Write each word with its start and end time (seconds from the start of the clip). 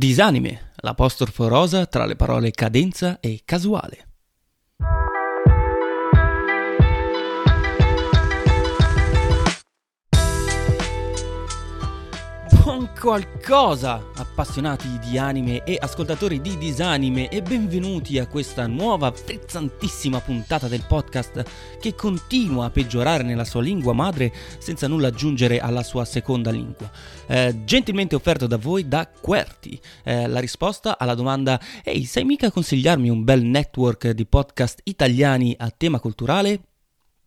Disanime, 0.00 0.70
l'apostrofo 0.76 1.46
rosa 1.46 1.84
tra 1.84 2.06
le 2.06 2.16
parole 2.16 2.52
cadenza 2.52 3.20
e 3.20 3.42
casuale. 3.44 4.09
Buon 12.70 12.92
qualcosa, 12.96 14.12
appassionati 14.14 14.86
di 15.00 15.18
anime 15.18 15.64
e 15.64 15.76
ascoltatori 15.76 16.40
di 16.40 16.56
disanime 16.56 17.28
e 17.28 17.42
benvenuti 17.42 18.16
a 18.20 18.28
questa 18.28 18.68
nuova 18.68 19.10
frizzantissima 19.10 20.20
puntata 20.20 20.68
del 20.68 20.84
podcast 20.86 21.42
che 21.80 21.96
continua 21.96 22.66
a 22.66 22.70
peggiorare 22.70 23.24
nella 23.24 23.44
sua 23.44 23.60
lingua 23.60 23.92
madre 23.92 24.32
senza 24.60 24.86
nulla 24.86 25.08
aggiungere 25.08 25.58
alla 25.58 25.82
sua 25.82 26.04
seconda 26.04 26.52
lingua. 26.52 26.88
Eh, 27.26 27.64
gentilmente 27.64 28.14
offerto 28.14 28.46
da 28.46 28.56
voi 28.56 28.86
da 28.86 29.10
Querti, 29.20 29.76
eh, 30.04 30.28
la 30.28 30.38
risposta 30.38 30.96
alla 30.96 31.16
domanda 31.16 31.60
Ehi, 31.82 32.04
sai 32.04 32.22
mica 32.22 32.52
consigliarmi 32.52 33.10
un 33.10 33.24
bel 33.24 33.42
network 33.42 34.10
di 34.10 34.26
podcast 34.26 34.78
italiani 34.84 35.56
a 35.58 35.72
tema 35.76 35.98
culturale? 35.98 36.60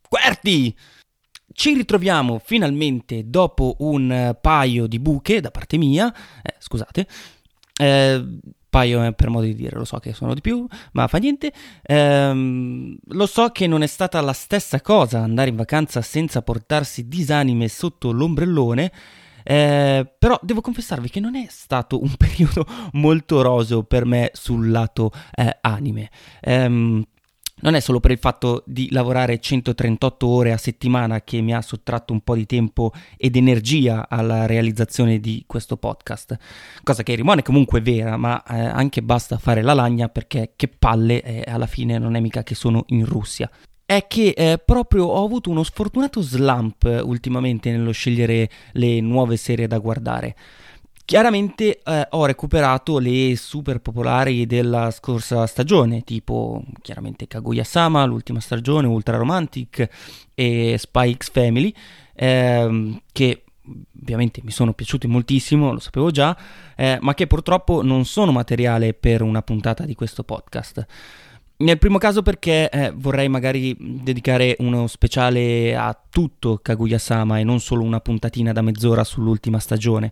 Querti! 0.07 0.73
Ci 1.53 1.73
ritroviamo 1.73 2.41
finalmente 2.43 3.30
dopo 3.30 3.75
un 3.80 4.35
paio 4.41 4.88
di 4.88 4.99
buche 4.99 5.39
da 5.39 5.52
parte 5.52 5.77
mia, 5.77 6.13
eh, 6.41 6.55
scusate, 6.57 7.07
eh, 7.79 8.26
paio 8.73 9.03
è 9.03 9.13
per 9.13 9.29
modo 9.29 9.45
di 9.45 9.53
dire, 9.53 9.77
lo 9.77 9.85
so 9.85 9.99
che 9.99 10.13
sono 10.13 10.34
di 10.34 10.41
più, 10.41 10.66
ma 10.93 11.07
fa 11.07 11.20
niente. 11.20 11.53
Ehm, 11.84 12.98
lo 13.09 13.27
so 13.27 13.49
che 13.49 13.67
non 13.67 13.84
è 13.84 13.88
stata 13.88 14.20
la 14.20 14.34
stessa 14.34 14.81
cosa 14.81 15.20
andare 15.20 15.52
in 15.52 15.55
vacanza 15.55 16.02
senza 16.02 16.41
portarsi 16.41 17.07
disanime 17.07 17.67
sotto 17.67 18.12
l'ombrellone. 18.12 18.91
Eh, 19.43 20.12
però 20.17 20.40
devo 20.41 20.62
confessarvi 20.62 21.09
che 21.09 21.20
non 21.20 21.35
è 21.35 21.45
stato 21.49 22.01
un 22.01 22.13
periodo 22.17 22.65
molto 22.93 23.43
roseo 23.43 23.84
per 23.84 24.05
me 24.05 24.31
sul 24.34 24.71
lato 24.71 25.12
eh, 25.35 25.55
anime. 25.62 26.09
Ehm, 26.41 27.04
non 27.64 27.76
è 27.76 27.80
solo 27.80 28.00
per 28.00 28.12
il 28.12 28.18
fatto 28.18 28.64
di 28.66 28.90
lavorare 28.92 29.40
138 29.40 30.28
ore 30.28 30.52
a 30.52 30.58
settimana 30.58 31.22
che 31.22 31.42
mi 31.42 31.54
ha 31.54 31.62
sottratto 31.62 32.14
un 32.14 32.22
po' 32.22 32.36
di 32.36 32.46
tempo 32.46 32.92
ed 33.18 33.36
energia 33.36 34.08
alla 34.10 34.46
realizzazione 34.46 35.20
di 35.20 35.44
questo 35.48 35.78
podcast, 35.78 36.38
cosa 36.84 37.04
che 37.04 37.16
rimane 37.16 37.41
comunque 37.41 37.82
vera, 37.82 38.18
ma 38.18 38.44
eh, 38.44 38.60
anche 38.60 39.02
basta 39.02 39.38
fare 39.38 39.62
la 39.62 39.74
lagna 39.74 40.10
perché 40.10 40.54
che 40.56 40.68
palle, 40.68 41.22
eh, 41.22 41.44
alla 41.50 41.68
fine 41.68 41.98
non 41.98 42.16
è 42.16 42.20
mica 42.20 42.44
che 42.44 42.56
sono 42.56 42.84
in 42.88 43.06
Russia. 43.06 43.50
È 43.86 44.08
che 44.08 44.34
eh, 44.36 44.62
proprio 44.64 45.06
ho 45.06 45.24
avuto 45.24 45.50
uno 45.50 45.64
sfortunato 45.64 46.22
slump 46.22 47.02
ultimamente 47.04 47.72
nello 47.72 47.91
scegliere 47.91 48.50
le 48.74 49.00
nuove 49.00 49.38
serie 49.38 49.68
da 49.68 49.78
guardare. 49.78 50.36
Chiaramente 51.05 51.82
eh, 51.84 52.07
ho 52.12 52.26
recuperato 52.26 52.98
le 52.98 53.35
super 53.35 53.79
popolari 53.79 54.46
della 54.46 54.90
scorsa 54.90 55.45
stagione, 55.48 56.04
tipo 56.04 56.63
chiaramente 56.82 57.27
Kaguya-sama, 57.27 58.05
l'ultima 58.05 58.40
stagione, 58.40 58.87
Ultra 58.87 59.18
Romantic 59.18 59.87
e 60.34 60.76
Spy 60.77 61.18
Family, 61.20 61.73
ehm, 62.15 63.01
che 63.12 63.43
ovviamente 64.01 64.41
mi 64.44 64.51
sono 64.51 64.73
piaciuti 64.73 65.07
moltissimo, 65.07 65.73
lo 65.73 65.79
sapevo 65.79 66.09
già, 66.09 66.38
eh, 66.75 66.97
ma 67.01 67.13
che 67.13 67.28
purtroppo 67.28 67.81
non 67.81 68.06
sono 68.06 68.31
materiale 68.31 68.94
per 68.94 69.22
una 69.22 69.41
puntata 69.41 69.85
di 69.85 69.95
questo 69.95 70.23
podcast. 70.23 70.85
Nel 71.56 71.78
primo 71.78 71.97
caso 71.97 72.22
perché 72.22 72.69
eh, 72.69 72.91
vorrei 72.95 73.29
magari 73.29 73.75
dedicare 73.79 74.56
uno 74.59 74.88
speciale 74.88 75.75
a 75.75 75.97
tutto 76.09 76.59
Kaguya-sama 76.62 77.40
e 77.40 77.44
non 77.44 77.59
solo 77.59 77.84
una 77.84 78.00
puntatina 78.00 78.51
da 78.51 78.62
mezz'ora 78.62 79.03
sull'ultima 79.03 79.59
stagione. 79.59 80.12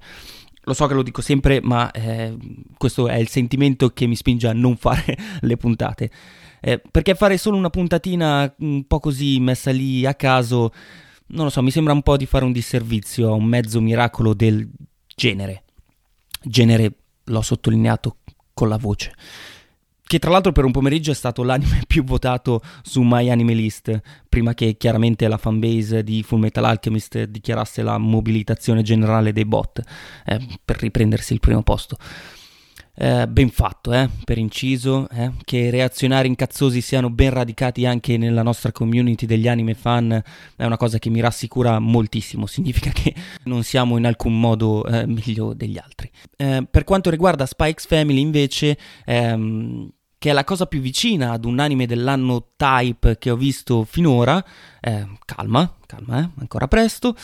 Lo 0.64 0.74
so 0.74 0.86
che 0.88 0.94
lo 0.94 1.04
dico 1.04 1.22
sempre, 1.22 1.60
ma 1.62 1.90
eh, 1.92 2.38
questo 2.78 3.08
è 3.08 3.16
il 3.16 3.28
sentimento 3.28 3.90
che 3.90 4.06
mi 4.06 4.16
spinge 4.16 4.48
a 4.48 4.54
non 4.54 4.78
fare 4.78 5.18
le 5.42 5.58
puntate. 5.58 6.12
Eh, 6.60 6.82
perché 6.92 7.16
fare 7.16 7.38
solo 7.38 7.58
una 7.58 7.72
puntatina 7.72 8.54
un 8.60 8.86
po' 8.86 9.00
così 9.00 9.40
messa 9.40 9.72
lì 9.72 10.06
a 10.06 10.14
caso, 10.14 10.72
non 11.28 11.46
lo 11.46 11.50
so, 11.50 11.64
mi 11.64 11.72
sembra 11.72 11.94
un 11.94 12.04
po' 12.04 12.18
di 12.18 12.28
fare 12.28 12.46
un 12.46 12.52
disservizio 12.52 13.30
a 13.30 13.34
un 13.34 13.46
mezzo 13.46 13.82
miracolo 13.82 14.34
del 14.34 14.70
genere. 15.16 15.64
Genere, 16.44 16.94
l'ho 17.24 17.42
sottolineato 17.42 18.18
con 18.54 18.70
la 18.70 18.78
voce 18.78 19.14
che 20.12 20.20
tra 20.20 20.30
l'altro 20.30 20.52
per 20.52 20.66
un 20.66 20.74
pomeriggio 20.74 21.12
è 21.12 21.14
stato 21.14 21.42
l'anime 21.42 21.84
più 21.88 22.04
votato 22.04 22.62
su 22.82 23.02
My 23.02 23.30
Anime 23.30 23.54
List, 23.54 23.98
prima 24.28 24.54
che 24.54 24.76
chiaramente 24.76 25.26
la 25.30 25.38
fanbase 25.38 26.04
di 26.04 26.22
Full 26.22 26.40
Metal 26.40 26.66
Alchemist 26.66 27.24
dichiarasse 27.24 27.82
la 27.82 27.98
mobilitazione 27.98 28.82
generale 28.82 29.32
dei 29.32 29.46
bot 29.46 29.82
eh, 30.26 30.46
per 30.66 30.82
riprendersi 30.82 31.32
il 31.32 31.40
primo 31.40 31.64
posto. 31.64 31.96
Eh, 32.94 33.26
ben 33.26 33.50
fatto, 33.52 33.94
eh, 33.94 34.10
per 34.26 34.38
inciso, 34.38 35.08
eh, 35.12 35.32
che 35.46 35.70
reazionari 35.70 36.28
incazzosi 36.28 36.82
siano 36.82 37.10
ben 37.10 37.30
radicati 37.30 37.86
anche 37.86 38.18
nella 38.18 38.44
nostra 38.44 38.74
community 38.74 39.26
degli 39.26 39.48
anime 39.48 39.76
fan 39.76 40.22
è 40.58 40.66
una 40.66 40.76
cosa 40.76 41.00
che 41.00 41.10
mi 41.10 41.22
rassicura 41.22 41.80
moltissimo, 41.80 42.48
significa 42.48 42.90
che 42.92 43.16
non 43.46 43.64
siamo 43.64 43.96
in 43.96 44.06
alcun 44.06 44.38
modo 44.38 44.86
eh, 44.86 45.06
meglio 45.06 45.54
degli 45.54 45.78
altri. 45.78 46.12
Eh, 46.36 46.68
per 46.70 46.84
quanto 46.84 47.10
riguarda 47.10 47.46
Spikes 47.46 47.88
Family 47.88 48.20
invece, 48.20 48.78
ehm, 49.06 49.90
che 50.22 50.30
è 50.30 50.34
la 50.34 50.44
cosa 50.44 50.68
più 50.68 50.82
vicina 50.82 51.32
ad 51.32 51.46
un 51.46 51.58
anime 51.58 51.88
dell'anno 51.88 52.50
type 52.56 53.18
che 53.18 53.32
ho 53.32 53.36
visto 53.36 53.84
finora. 53.86 54.46
Eh, 54.80 55.08
calma, 55.26 55.76
calma, 55.88 56.20
eh, 56.20 56.30
ancora 56.38 56.68
presto. 56.68 57.16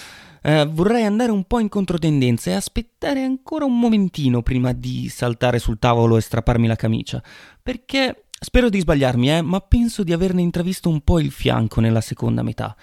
Eh, 0.41 0.65
vorrei 0.65 1.03
andare 1.03 1.29
un 1.29 1.43
po' 1.43 1.59
in 1.59 1.69
controtendenza 1.69 2.49
e 2.49 2.55
aspettare 2.55 3.21
ancora 3.21 3.65
un 3.65 3.77
momentino 3.77 4.41
prima 4.41 4.71
di 4.73 5.09
saltare 5.09 5.59
sul 5.59 5.77
tavolo 5.77 6.17
e 6.17 6.21
strapparmi 6.21 6.65
la 6.65 6.75
camicia. 6.75 7.21
Perché 7.61 8.29
spero 8.31 8.67
di 8.67 8.79
sbagliarmi, 8.79 9.29
eh, 9.29 9.41
ma 9.43 9.59
penso 9.59 10.01
di 10.01 10.11
averne 10.11 10.41
intravisto 10.41 10.89
un 10.89 11.01
po' 11.01 11.19
il 11.19 11.29
fianco 11.29 11.79
nella 11.79 12.01
seconda 12.01 12.41
metà. 12.41 12.75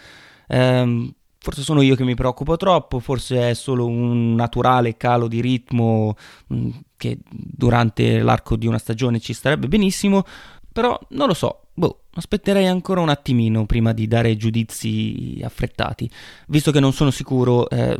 Eh, 0.46 1.12
Forse 1.44 1.60
sono 1.60 1.82
io 1.82 1.94
che 1.94 2.04
mi 2.04 2.14
preoccupo 2.14 2.56
troppo, 2.56 3.00
forse 3.00 3.50
è 3.50 3.52
solo 3.52 3.84
un 3.84 4.34
naturale 4.34 4.96
calo 4.96 5.28
di 5.28 5.42
ritmo 5.42 6.16
mm, 6.50 6.70
che 6.96 7.18
durante 7.28 8.20
l'arco 8.20 8.56
di 8.56 8.66
una 8.66 8.78
stagione 8.78 9.20
ci 9.20 9.34
starebbe 9.34 9.68
benissimo, 9.68 10.24
però 10.72 10.98
non 11.10 11.26
lo 11.26 11.34
so, 11.34 11.66
boh, 11.74 12.04
aspetterei 12.14 12.66
ancora 12.66 13.02
un 13.02 13.10
attimino 13.10 13.66
prima 13.66 13.92
di 13.92 14.08
dare 14.08 14.38
giudizi 14.38 15.38
affrettati, 15.44 16.10
visto 16.46 16.70
che 16.70 16.80
non 16.80 16.94
sono 16.94 17.10
sicuro 17.10 17.68
eh, 17.68 17.98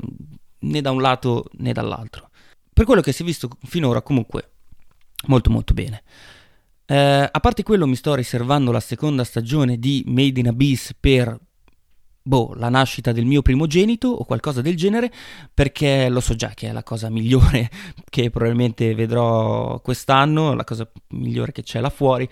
né 0.61 0.81
da 0.81 0.91
un 0.91 1.03
lato 1.03 1.51
né 1.59 1.75
dall'altro. 1.75 2.31
Per 2.73 2.87
quello 2.87 3.03
che 3.03 3.13
si 3.13 3.21
è 3.21 3.27
visto 3.27 3.51
finora 3.65 4.01
comunque 4.01 4.53
molto 5.27 5.51
molto 5.51 5.75
bene. 5.75 6.03
Eh, 6.87 7.29
a 7.31 7.41
parte 7.41 7.63
quello 7.63 7.87
mi 7.87 7.95
sto 7.95 8.15
riservando 8.15 8.73
la 8.73 8.81
seconda 8.81 9.23
stagione 9.23 9.79
di 9.79 10.03
Made 10.07 10.41
in 10.41 10.49
Abyss 10.49 10.95
per 10.99 11.39
boh, 12.27 12.55
la 12.57 12.71
nascita 12.71 13.13
del 13.13 13.27
mio 13.27 13.43
primogenito 13.43 14.09
o 14.09 14.25
qualcosa 14.25 14.63
del 14.63 14.77
genere, 14.77 15.13
perché 15.53 16.09
lo 16.09 16.21
so 16.21 16.35
già 16.35 16.49
che 16.55 16.69
è 16.69 16.73
la 16.73 16.83
cosa 16.83 17.11
migliore 17.11 17.71
che 18.09 18.31
probabilmente 18.31 18.95
vedrò 18.95 19.79
quest'anno, 19.81 20.55
la 20.55 20.65
cosa 20.65 20.91
migliore 21.09 21.53
che 21.53 21.63
c'è 21.63 21.81
là 21.81 21.91
fuori. 21.91 22.29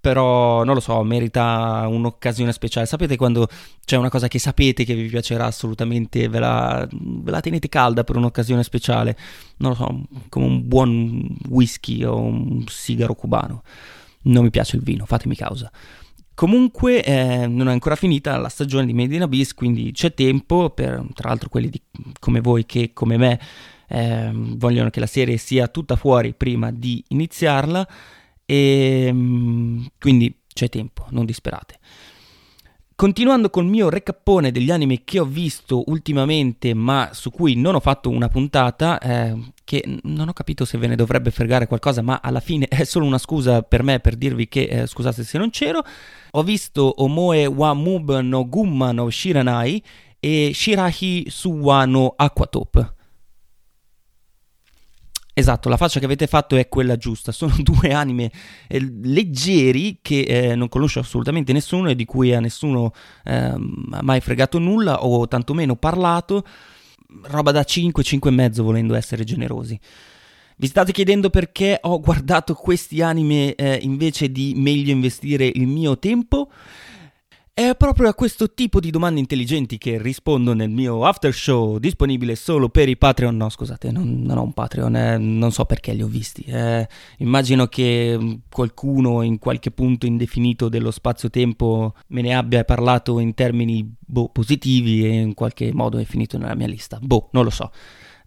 Però 0.00 0.62
non 0.64 0.74
lo 0.74 0.80
so, 0.80 1.02
merita 1.02 1.84
un'occasione 1.88 2.52
speciale. 2.52 2.86
Sapete 2.86 3.16
quando 3.16 3.48
c'è 3.84 3.96
una 3.96 4.08
cosa 4.08 4.28
che 4.28 4.38
sapete 4.38 4.84
che 4.84 4.94
vi 4.94 5.08
piacerà 5.08 5.44
assolutamente, 5.46 6.28
ve 6.28 6.38
la, 6.38 6.88
ve 6.90 7.30
la 7.30 7.40
tenete 7.40 7.68
calda 7.68 8.04
per 8.04 8.16
un'occasione 8.16 8.62
speciale? 8.62 9.16
Non 9.56 9.70
lo 9.72 9.76
so, 9.76 10.02
come 10.28 10.46
un 10.46 10.68
buon 10.68 11.36
whisky 11.48 12.04
o 12.04 12.16
un 12.16 12.64
sigaro 12.68 13.14
cubano. 13.14 13.62
Non 14.22 14.44
mi 14.44 14.50
piace 14.50 14.76
il 14.76 14.82
vino, 14.82 15.04
fatemi 15.04 15.34
causa. 15.34 15.70
Comunque 16.38 17.02
eh, 17.02 17.48
non 17.48 17.66
è 17.66 17.72
ancora 17.72 17.96
finita 17.96 18.36
la 18.36 18.48
stagione 18.48 18.86
di 18.86 18.94
Made 18.94 19.12
in 19.12 19.22
Abyss, 19.22 19.54
quindi 19.54 19.90
c'è 19.90 20.14
tempo 20.14 20.70
per, 20.70 21.04
tra 21.12 21.30
l'altro, 21.30 21.48
quelli 21.48 21.68
di, 21.68 21.82
come 22.20 22.40
voi 22.40 22.64
che 22.64 22.92
come 22.92 23.16
me 23.16 23.40
eh, 23.88 24.30
vogliono 24.32 24.88
che 24.88 25.00
la 25.00 25.06
serie 25.06 25.36
sia 25.36 25.66
tutta 25.66 25.96
fuori 25.96 26.34
prima 26.34 26.70
di 26.70 27.02
iniziarla 27.08 27.88
e 28.46 29.10
mm, 29.12 29.86
quindi 29.98 30.42
c'è 30.46 30.68
tempo, 30.68 31.06
non 31.10 31.24
disperate. 31.24 31.77
Continuando 32.98 33.48
col 33.48 33.64
mio 33.64 33.90
recappone 33.90 34.50
degli 34.50 34.72
anime 34.72 35.04
che 35.04 35.20
ho 35.20 35.24
visto 35.24 35.84
ultimamente, 35.86 36.74
ma 36.74 37.10
su 37.12 37.30
cui 37.30 37.54
non 37.54 37.76
ho 37.76 37.80
fatto 37.80 38.10
una 38.10 38.26
puntata, 38.26 38.98
eh, 38.98 39.52
che 39.62 40.00
non 40.02 40.26
ho 40.26 40.32
capito 40.32 40.64
se 40.64 40.78
ve 40.78 40.88
ne 40.88 40.96
dovrebbe 40.96 41.30
fregare 41.30 41.68
qualcosa, 41.68 42.02
ma 42.02 42.18
alla 42.20 42.40
fine 42.40 42.66
è 42.66 42.82
solo 42.82 43.06
una 43.06 43.18
scusa 43.18 43.62
per 43.62 43.84
me 43.84 44.00
per 44.00 44.16
dirvi 44.16 44.48
che 44.48 44.62
eh, 44.64 44.86
scusate 44.88 45.22
se 45.22 45.38
non 45.38 45.50
c'ero. 45.50 45.84
Ho 46.32 46.42
visto 46.42 46.92
Omoe 47.00 47.46
wa 47.46 47.72
Mub 47.72 48.18
no 48.18 48.48
Gumma 48.48 48.90
no 48.90 49.08
Shiranai 49.08 49.80
e 50.18 50.50
Shirahi 50.52 51.26
Suwa 51.28 51.84
no 51.84 52.14
Aquatop. 52.16 52.96
Esatto, 55.38 55.68
la 55.68 55.76
faccia 55.76 56.00
che 56.00 56.04
avete 56.04 56.26
fatto 56.26 56.56
è 56.56 56.68
quella 56.68 56.96
giusta. 56.96 57.30
Sono 57.30 57.54
due 57.62 57.92
anime 57.92 58.32
eh, 58.66 58.80
leggeri 59.02 60.00
che 60.02 60.22
eh, 60.22 60.56
non 60.56 60.68
conosce 60.68 60.98
assolutamente 60.98 61.52
nessuno 61.52 61.90
e 61.90 61.94
di 61.94 62.04
cui 62.04 62.34
a 62.34 62.40
nessuno 62.40 62.92
eh, 63.22 63.34
ha 63.34 63.56
mai 64.02 64.20
fregato 64.20 64.58
nulla 64.58 65.04
o 65.04 65.28
tantomeno 65.28 65.76
parlato. 65.76 66.44
Roba 67.22 67.52
da 67.52 67.62
5, 67.62 68.02
5 68.02 68.30
e 68.30 68.32
mezzo 68.32 68.64
volendo 68.64 68.96
essere 68.96 69.22
generosi. 69.22 69.78
Vi 70.56 70.66
state 70.66 70.90
chiedendo 70.90 71.30
perché 71.30 71.78
ho 71.82 72.00
guardato 72.00 72.54
questi 72.54 73.00
anime 73.00 73.54
eh, 73.54 73.78
invece 73.80 74.32
di 74.32 74.54
meglio 74.56 74.90
investire 74.90 75.48
il 75.54 75.68
mio 75.68 76.00
tempo? 76.00 76.50
È 77.58 77.74
proprio 77.74 78.08
a 78.08 78.14
questo 78.14 78.54
tipo 78.54 78.78
di 78.78 78.92
domande 78.92 79.18
intelligenti 79.18 79.78
che 79.78 80.00
rispondo 80.00 80.54
nel 80.54 80.70
mio 80.70 81.04
after 81.04 81.34
show 81.34 81.78
disponibile 81.78 82.36
solo 82.36 82.68
per 82.68 82.88
i 82.88 82.96
Patreon. 82.96 83.36
No, 83.36 83.48
scusate, 83.48 83.90
non, 83.90 84.22
non 84.22 84.38
ho 84.38 84.44
un 84.44 84.52
Patreon, 84.52 84.94
eh, 84.94 85.18
non 85.18 85.50
so 85.50 85.64
perché 85.64 85.92
li 85.92 86.02
ho 86.02 86.06
visti. 86.06 86.42
Eh, 86.42 86.86
immagino 87.16 87.66
che 87.66 88.16
mm, 88.16 88.32
qualcuno 88.48 89.22
in 89.22 89.40
qualche 89.40 89.72
punto 89.72 90.06
indefinito 90.06 90.68
dello 90.68 90.92
spazio-tempo 90.92 91.94
me 92.06 92.20
ne 92.22 92.36
abbia 92.36 92.62
parlato 92.62 93.18
in 93.18 93.34
termini 93.34 93.92
boh, 93.98 94.28
positivi 94.28 95.04
e 95.04 95.20
in 95.20 95.34
qualche 95.34 95.72
modo 95.72 95.98
è 95.98 96.04
finito 96.04 96.38
nella 96.38 96.54
mia 96.54 96.68
lista. 96.68 97.00
Boh, 97.02 97.28
non 97.32 97.42
lo 97.42 97.50
so. 97.50 97.72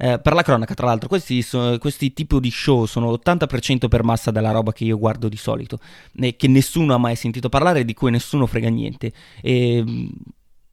Eh, 0.03 0.17
per 0.17 0.33
la 0.33 0.41
cronaca, 0.41 0.73
tra 0.73 0.87
l'altro, 0.87 1.07
questi, 1.07 1.45
questi 1.77 2.11
tipi 2.11 2.39
di 2.39 2.49
show 2.49 2.85
sono 2.85 3.11
l'80% 3.11 3.87
per 3.87 4.03
massa 4.03 4.31
della 4.31 4.49
roba 4.49 4.73
che 4.73 4.83
io 4.83 4.97
guardo 4.97 5.29
di 5.29 5.37
solito, 5.37 5.77
e 6.15 6.35
che 6.35 6.47
nessuno 6.47 6.95
ha 6.95 6.97
mai 6.97 7.15
sentito 7.15 7.49
parlare, 7.49 7.85
di 7.85 7.93
cui 7.93 8.09
nessuno 8.09 8.47
frega 8.47 8.67
niente. 8.69 9.13
E 9.41 9.83
mm, 9.83 10.07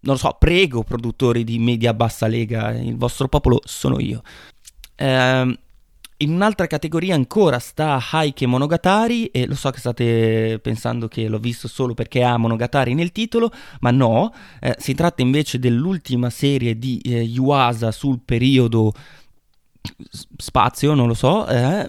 non 0.01 0.15
lo 0.15 0.17
so, 0.17 0.35
prego 0.39 0.83
produttori 0.83 1.45
di 1.45 1.59
media 1.59 1.93
bassa 1.93 2.27
lega, 2.27 2.71
il 2.71 2.97
vostro 2.97 3.29
popolo 3.29 3.61
sono 3.65 4.01
io. 4.01 4.23
Eh, 4.97 5.59
in 6.21 6.33
un'altra 6.33 6.67
categoria 6.67 7.15
ancora 7.15 7.59
sta 7.59 8.01
Haike 8.11 8.47
Monogatari 8.47 9.27
e 9.27 9.47
lo 9.47 9.55
so 9.55 9.71
che 9.71 9.79
state 9.79 10.59
pensando 10.61 11.07
che 11.07 11.29
l'ho 11.29 11.39
visto 11.39 11.69
solo 11.69 11.95
perché 11.95 12.25
ha 12.25 12.37
Monogatari 12.37 12.95
nel 12.95 13.13
titolo, 13.13 13.53
ma 13.81 13.91
no, 13.91 14.33
eh, 14.61 14.75
si 14.79 14.95
tratta 14.95 15.23
invece 15.23 15.59
dell'ultima 15.59 16.31
serie 16.31 16.79
di 16.79 17.01
eh, 17.05 17.21
Yuasa 17.23 17.93
sul 17.93 18.21
periodo 18.25 18.93
spazio, 20.37 20.95
non 20.95 21.07
lo 21.07 21.15
so, 21.15 21.47
eh, 21.47 21.89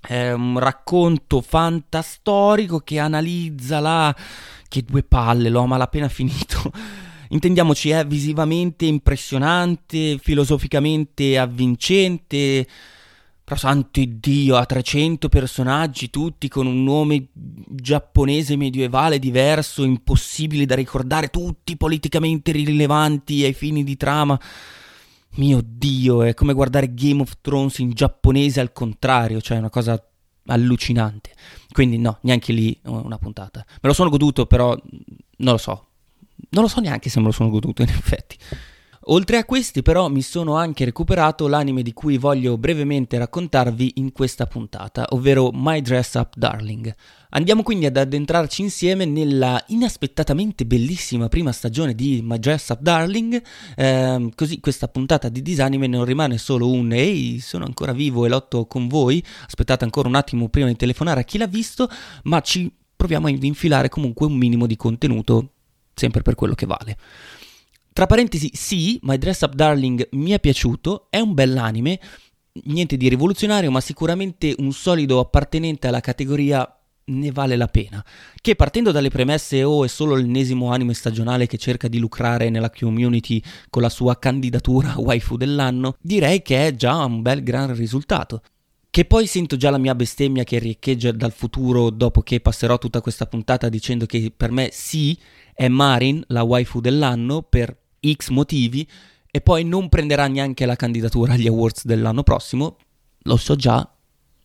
è 0.00 0.32
un 0.32 0.58
racconto 0.58 1.40
fantastorico 1.40 2.80
che 2.80 2.98
analizza 2.98 3.80
la... 3.80 4.16
che 4.66 4.82
due 4.82 5.02
palle, 5.02 5.50
l'ho 5.50 5.66
malapena 5.66 6.08
finito. 6.08 6.72
Intendiamoci, 7.28 7.90
è 7.90 8.04
visivamente 8.06 8.84
impressionante, 8.86 10.18
filosoficamente 10.18 11.38
avvincente. 11.38 12.66
Santo 13.56 14.00
Dio, 14.04 14.56
ha 14.56 14.64
300 14.64 15.28
personaggi, 15.28 16.10
tutti 16.10 16.48
con 16.48 16.66
un 16.66 16.82
nome 16.82 17.28
giapponese 17.32 18.56
medievale 18.56 19.18
diverso, 19.18 19.84
impossibile 19.84 20.66
da 20.66 20.74
ricordare, 20.74 21.28
tutti 21.28 21.76
politicamente 21.76 22.52
rilevanti 22.52 23.44
ai 23.44 23.52
fini 23.52 23.84
di 23.84 23.96
trama. 23.96 24.38
Mio 25.36 25.60
Dio, 25.64 26.22
è 26.22 26.34
come 26.34 26.52
guardare 26.52 26.92
Game 26.92 27.22
of 27.22 27.38
Thrones 27.40 27.78
in 27.78 27.90
giapponese 27.90 28.60
al 28.60 28.72
contrario, 28.72 29.40
cioè 29.40 29.56
è 29.56 29.60
una 29.60 29.70
cosa 29.70 30.02
allucinante. 30.46 31.30
Quindi 31.72 31.98
no, 31.98 32.18
neanche 32.22 32.52
lì 32.52 32.78
una 32.84 33.18
puntata. 33.18 33.64
Me 33.66 33.88
lo 33.88 33.92
sono 33.92 34.10
goduto, 34.10 34.46
però 34.46 34.76
non 35.38 35.52
lo 35.52 35.58
so. 35.58 35.86
Non 36.50 36.62
lo 36.64 36.68
so 36.68 36.80
neanche 36.80 37.08
se 37.08 37.18
me 37.20 37.26
lo 37.26 37.32
sono 37.32 37.50
goduto 37.50 37.82
in 37.82 37.88
effetti. 37.88 38.36
Oltre 39.06 39.36
a 39.36 39.44
questi 39.44 39.82
però 39.82 40.08
mi 40.08 40.22
sono 40.22 40.54
anche 40.54 40.84
recuperato 40.84 41.48
l'anime 41.48 41.82
di 41.82 41.92
cui 41.92 42.18
voglio 42.18 42.56
brevemente 42.56 43.18
raccontarvi 43.18 43.94
in 43.96 44.12
questa 44.12 44.46
puntata, 44.46 45.06
ovvero 45.10 45.50
My 45.52 45.80
Dress 45.80 46.14
Up 46.14 46.34
Darling. 46.36 46.94
Andiamo 47.30 47.64
quindi 47.64 47.86
ad 47.86 47.96
addentrarci 47.96 48.62
insieme 48.62 49.04
nella 49.04 49.60
inaspettatamente 49.68 50.66
bellissima 50.66 51.28
prima 51.28 51.50
stagione 51.50 51.96
di 51.96 52.20
My 52.22 52.38
Dress 52.38 52.68
Up 52.68 52.80
Darling, 52.80 53.42
eh, 53.74 54.30
così 54.36 54.60
questa 54.60 54.86
puntata 54.86 55.28
di 55.28 55.42
Disanime 55.42 55.88
non 55.88 56.04
rimane 56.04 56.38
solo 56.38 56.70
un 56.70 56.92
ehi 56.92 57.40
sono 57.40 57.64
ancora 57.64 57.92
vivo 57.92 58.24
e 58.24 58.28
lotto 58.28 58.66
con 58.66 58.86
voi, 58.86 59.20
aspettate 59.46 59.82
ancora 59.82 60.06
un 60.06 60.14
attimo 60.14 60.48
prima 60.48 60.68
di 60.68 60.76
telefonare 60.76 61.22
a 61.22 61.24
chi 61.24 61.38
l'ha 61.38 61.48
visto, 61.48 61.88
ma 62.24 62.40
ci 62.40 62.72
proviamo 62.94 63.26
ad 63.26 63.42
infilare 63.42 63.88
comunque 63.88 64.26
un 64.26 64.34
minimo 64.34 64.66
di 64.68 64.76
contenuto, 64.76 65.54
sempre 65.92 66.22
per 66.22 66.36
quello 66.36 66.54
che 66.54 66.66
vale. 66.66 66.96
Tra 67.92 68.06
parentesi, 68.06 68.50
sì, 68.54 68.98
My 69.02 69.18
Dress 69.18 69.42
Up 69.42 69.54
Darling 69.54 70.08
mi 70.12 70.30
è 70.30 70.40
piaciuto, 70.40 71.08
è 71.10 71.18
un 71.18 71.34
bell'anime, 71.34 72.00
niente 72.64 72.96
di 72.96 73.08
rivoluzionario, 73.08 73.70
ma 73.70 73.80
sicuramente 73.80 74.54
un 74.58 74.72
solido 74.72 75.20
appartenente 75.20 75.88
alla 75.88 76.00
categoria 76.00 76.66
ne 77.04 77.30
vale 77.32 77.56
la 77.56 77.66
pena. 77.66 78.02
Che 78.40 78.54
partendo 78.54 78.92
dalle 78.92 79.10
premesse 79.10 79.62
oh, 79.62 79.84
è 79.84 79.88
solo 79.88 80.14
l'ennesimo 80.14 80.70
anime 80.70 80.94
stagionale 80.94 81.46
che 81.46 81.58
cerca 81.58 81.88
di 81.88 81.98
lucrare 81.98 82.48
nella 82.48 82.70
community 82.70 83.42
con 83.68 83.82
la 83.82 83.88
sua 83.90 84.18
candidatura 84.18 84.94
a 84.94 85.00
waifu 85.00 85.36
dell'anno, 85.36 85.96
direi 86.00 86.40
che 86.40 86.68
è 86.68 86.74
già 86.74 86.96
un 87.04 87.20
bel 87.20 87.42
gran 87.42 87.74
risultato. 87.74 88.42
Che 88.88 89.04
poi 89.06 89.26
sento 89.26 89.56
già 89.56 89.70
la 89.70 89.78
mia 89.78 89.94
bestemmia 89.94 90.44
che 90.44 90.58
riecheggia 90.58 91.12
dal 91.12 91.32
futuro 91.32 91.88
dopo 91.88 92.20
che 92.20 92.40
passerò 92.40 92.76
tutta 92.76 93.00
questa 93.00 93.24
puntata 93.24 93.70
dicendo 93.70 94.04
che 94.04 94.30
per 94.36 94.50
me 94.50 94.68
sì, 94.70 95.18
è 95.54 95.68
Marin 95.68 96.22
la 96.28 96.42
waifu 96.42 96.80
dell'anno 96.80 97.40
per 97.40 97.74
X 98.10 98.28
motivi 98.28 98.86
e 99.30 99.40
poi 99.40 99.64
non 99.64 99.88
prenderà 99.88 100.26
neanche 100.26 100.66
la 100.66 100.76
candidatura 100.76 101.32
agli 101.34 101.46
awards 101.46 101.84
dell'anno 101.84 102.22
prossimo, 102.22 102.76
lo 103.22 103.36
so 103.36 103.56
già, 103.56 103.88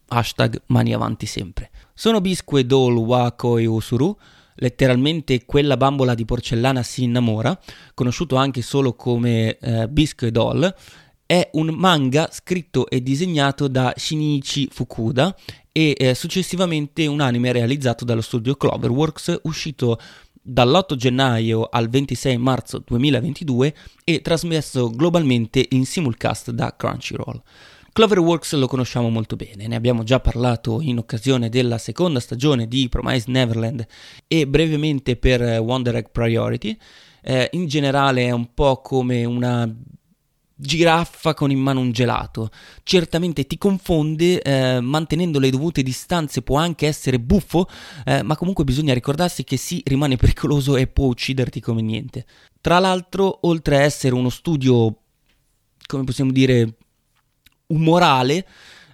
hashtag 0.07 0.61
mani 0.67 0.93
avanti 0.93 1.25
sempre. 1.25 1.71
Sono 1.93 2.21
Bisque 2.21 2.65
Dol 2.65 2.95
Wako 2.95 3.57
e 3.57 3.65
Usuru, 3.65 4.15
letteralmente 4.55 5.45
quella 5.45 5.77
bambola 5.77 6.15
di 6.15 6.25
porcellana 6.25 6.83
si 6.83 7.03
innamora, 7.03 7.59
conosciuto 7.93 8.35
anche 8.35 8.61
solo 8.61 8.93
come 8.93 9.57
eh, 9.57 9.87
Bisque 9.89 10.31
Doll, 10.31 10.73
è 11.25 11.49
un 11.53 11.67
manga 11.75 12.29
scritto 12.31 12.87
e 12.87 13.03
disegnato 13.03 13.67
da 13.67 13.93
Shinichi 13.95 14.69
Fukuda 14.71 15.35
e 15.73 15.93
eh, 15.97 16.15
successivamente 16.15 17.05
un 17.05 17.19
anime 17.19 17.51
realizzato 17.51 18.05
dallo 18.05 18.21
studio 18.21 18.55
Cloverworks 18.55 19.41
uscito 19.43 19.99
dall'8 20.47 20.95
gennaio 20.95 21.67
al 21.69 21.89
26 21.89 22.37
marzo 22.37 22.81
2022 22.85 23.75
e 24.05 24.21
trasmesso 24.21 24.89
globalmente 24.89 25.65
in 25.71 25.85
simulcast 25.85 26.51
da 26.51 26.73
Crunchyroll. 26.75 27.41
Cloverworks 27.91 28.53
lo 28.53 28.67
conosciamo 28.67 29.09
molto 29.09 29.35
bene, 29.35 29.67
ne 29.67 29.75
abbiamo 29.75 30.03
già 30.03 30.19
parlato 30.19 30.79
in 30.81 30.99
occasione 30.99 31.49
della 31.49 31.77
seconda 31.77 32.19
stagione 32.19 32.67
di 32.67 32.87
Promise 32.87 33.29
Neverland 33.29 33.85
e 34.27 34.47
brevemente 34.47 35.17
per 35.17 35.41
Wonder 35.59 35.95
Egg 35.95 36.05
Priority. 36.11 36.77
Eh, 37.21 37.49
in 37.53 37.65
generale 37.65 38.23
è 38.23 38.31
un 38.31 38.53
po' 38.53 38.81
come 38.81 39.25
una 39.25 39.69
giraffa 40.57 41.33
con 41.33 41.51
in 41.51 41.59
mano 41.59 41.79
un 41.79 41.91
gelato. 41.91 42.49
Certamente 42.83 43.45
ti 43.45 43.57
confonde, 43.57 44.41
eh, 44.41 44.81
mantenendo 44.81 45.39
le 45.39 45.49
dovute 45.49 45.83
distanze 45.83 46.41
può 46.41 46.57
anche 46.57 46.87
essere 46.87 47.19
buffo, 47.19 47.69
eh, 48.05 48.23
ma 48.23 48.35
comunque 48.35 48.63
bisogna 48.63 48.93
ricordarsi 48.93 49.43
che 49.43 49.57
sì, 49.57 49.81
rimane 49.85 50.17
pericoloso 50.17 50.75
e 50.75 50.87
può 50.87 51.05
ucciderti 51.05 51.61
come 51.61 51.81
niente. 51.81 52.25
Tra 52.59 52.79
l'altro, 52.79 53.39
oltre 53.47 53.77
a 53.77 53.81
essere 53.81 54.15
uno 54.15 54.29
studio, 54.29 54.97
come 55.85 56.03
possiamo 56.03 56.31
dire, 56.31 56.77
umorale, 57.67 58.45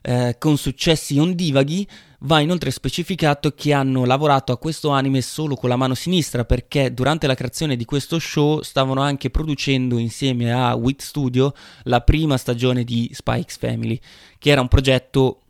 eh, 0.02 0.36
con 0.38 0.58
successi 0.58 1.18
ondivaghi, 1.18 1.88
Va 2.26 2.40
inoltre 2.40 2.72
specificato 2.72 3.52
che 3.52 3.74
hanno 3.74 4.06
lavorato 4.06 4.54
a 4.54 4.58
questo 4.58 4.90
anime 4.90 5.22
solo 5.22 5.56
con 5.56 5.68
la 5.68 5.76
mano 5.76 5.94
sinistra 5.94 6.46
perché 6.46 6.94
durante 6.94 7.28
la 7.28 7.36
creazione 7.36 7.76
di 7.76 7.84
questo 7.84 8.18
show 8.18 8.62
stavano 8.62 9.02
anche 9.02 9.30
producendo 9.30 9.98
insieme 9.98 10.54
a 10.54 10.74
Wit 10.76 11.02
Studio 11.02 11.54
la 11.84 12.00
prima 12.00 12.38
stagione 12.38 12.86
di 12.86 13.10
Spikes 13.14 13.58
Family, 13.58 14.00
che 14.40 14.52
era 14.52 14.62
un 14.62 14.70
progetto 14.70 15.42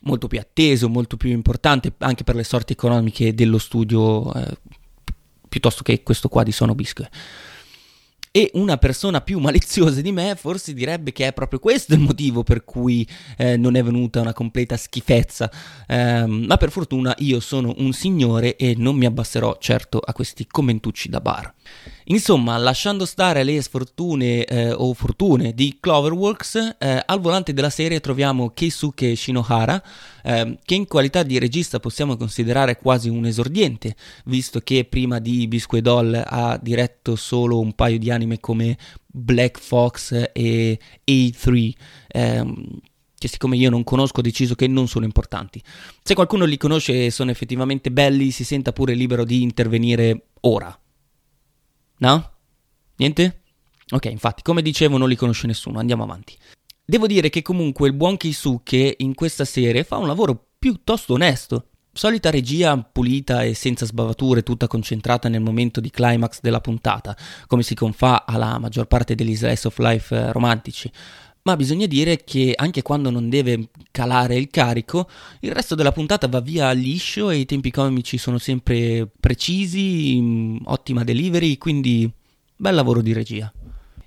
molto 0.00 0.26
più 0.26 0.38
atteso, 0.38 0.90
molto 0.90 1.16
più 1.16 1.30
importante 1.30 1.94
anche 1.98 2.24
per 2.24 2.34
le 2.34 2.44
sorti 2.44 2.74
economiche 2.74 3.32
dello 3.32 3.58
studio 3.58 4.34
eh, 4.34 4.58
piuttosto 5.48 5.82
che 5.82 6.02
questo 6.02 6.28
qua 6.28 6.42
di 6.42 6.52
Sono 6.52 6.74
Bisque. 6.74 7.08
E 8.36 8.50
una 8.52 8.76
persona 8.76 9.22
più 9.22 9.38
maliziosa 9.40 10.02
di 10.02 10.12
me 10.12 10.36
forse 10.36 10.74
direbbe 10.74 11.10
che 11.10 11.26
è 11.26 11.32
proprio 11.32 11.58
questo 11.58 11.94
il 11.94 12.00
motivo 12.00 12.42
per 12.42 12.64
cui 12.64 13.08
eh, 13.38 13.56
non 13.56 13.76
è 13.76 13.82
venuta 13.82 14.20
una 14.20 14.34
completa 14.34 14.76
schifezza. 14.76 15.50
Eh, 15.86 16.26
ma 16.26 16.58
per 16.58 16.70
fortuna 16.70 17.14
io 17.20 17.40
sono 17.40 17.72
un 17.78 17.94
signore 17.94 18.56
e 18.56 18.74
non 18.76 18.94
mi 18.94 19.06
abbasserò 19.06 19.56
certo 19.58 20.00
a 20.00 20.12
questi 20.12 20.46
commentucci 20.46 21.08
da 21.08 21.22
bar. 21.22 21.54
Insomma, 22.08 22.56
lasciando 22.56 23.04
stare 23.04 23.42
le 23.42 23.60
sfortune 23.60 24.44
eh, 24.44 24.70
o 24.70 24.94
fortune 24.94 25.52
di 25.54 25.78
Cloverworks, 25.80 26.76
eh, 26.78 27.02
al 27.04 27.18
volante 27.18 27.52
della 27.52 27.70
serie 27.70 27.98
troviamo 27.98 28.50
Keisuke 28.50 29.16
Shinohara, 29.16 29.82
eh, 30.22 30.56
che 30.64 30.74
in 30.76 30.86
qualità 30.86 31.24
di 31.24 31.40
regista 31.40 31.80
possiamo 31.80 32.16
considerare 32.16 32.76
quasi 32.76 33.08
un 33.08 33.26
esordiente, 33.26 33.96
visto 34.26 34.60
che 34.60 34.84
prima 34.84 35.18
di 35.18 35.48
Bisque 35.48 35.80
Doll 35.80 36.22
ha 36.24 36.56
diretto 36.62 37.16
solo 37.16 37.58
un 37.58 37.72
paio 37.72 37.98
di 37.98 38.08
anime 38.08 38.38
come 38.38 38.78
Black 39.04 39.58
Fox 39.58 40.30
e 40.32 40.78
A3 41.04 41.72
ehm, 42.06 42.80
che 43.18 43.28
siccome 43.28 43.56
io 43.56 43.70
non 43.70 43.82
conosco 43.82 44.20
ho 44.20 44.22
deciso 44.22 44.54
che 44.54 44.68
non 44.68 44.86
sono 44.86 45.06
importanti. 45.06 45.60
Se 46.04 46.14
qualcuno 46.14 46.44
li 46.44 46.56
conosce 46.56 47.06
e 47.06 47.10
sono 47.10 47.32
effettivamente 47.32 47.90
belli, 47.90 48.30
si 48.30 48.44
senta 48.44 48.72
pure 48.72 48.94
libero 48.94 49.24
di 49.24 49.42
intervenire 49.42 50.26
ora. 50.42 50.78
No? 51.98 52.32
Niente? 52.96 53.42
Ok, 53.90 54.06
infatti, 54.06 54.42
come 54.42 54.62
dicevo, 54.62 54.96
non 54.96 55.08
li 55.08 55.16
conosce 55.16 55.46
nessuno. 55.46 55.78
Andiamo 55.78 56.02
avanti. 56.02 56.36
Devo 56.84 57.06
dire 57.06 57.30
che 57.30 57.42
comunque 57.42 57.88
il 57.88 57.94
buon 57.94 58.16
Keisuke 58.16 58.94
in 58.98 59.14
questa 59.14 59.44
serie 59.44 59.84
fa 59.84 59.96
un 59.96 60.06
lavoro 60.06 60.50
piuttosto 60.58 61.14
onesto. 61.14 61.68
Solita 61.92 62.30
regia 62.30 62.76
pulita 62.76 63.42
e 63.42 63.54
senza 63.54 63.86
sbavature, 63.86 64.42
tutta 64.42 64.66
concentrata 64.66 65.28
nel 65.28 65.40
momento 65.40 65.80
di 65.80 65.90
climax 65.90 66.40
della 66.42 66.60
puntata, 66.60 67.16
come 67.46 67.62
si 67.62 67.74
confà 67.74 68.26
alla 68.26 68.58
maggior 68.58 68.86
parte 68.86 69.14
degli 69.14 69.34
slice 69.34 69.66
of 69.66 69.78
life 69.78 70.14
eh, 70.14 70.30
romantici. 70.30 70.92
Ma 71.46 71.54
bisogna 71.54 71.86
dire 71.86 72.24
che 72.24 72.54
anche 72.56 72.82
quando 72.82 73.08
non 73.08 73.28
deve 73.28 73.68
calare 73.92 74.34
il 74.34 74.48
carico, 74.50 75.08
il 75.40 75.52
resto 75.52 75.76
della 75.76 75.92
puntata 75.92 76.26
va 76.26 76.40
via 76.40 76.72
liscio 76.72 77.30
e 77.30 77.36
i 77.36 77.44
tempi 77.44 77.70
comici 77.70 78.18
sono 78.18 78.38
sempre 78.38 79.08
precisi, 79.20 80.18
mm, 80.20 80.56
ottima 80.64 81.04
delivery, 81.04 81.56
quindi 81.56 82.10
bel 82.56 82.74
lavoro 82.74 83.00
di 83.00 83.12
regia. 83.12 83.52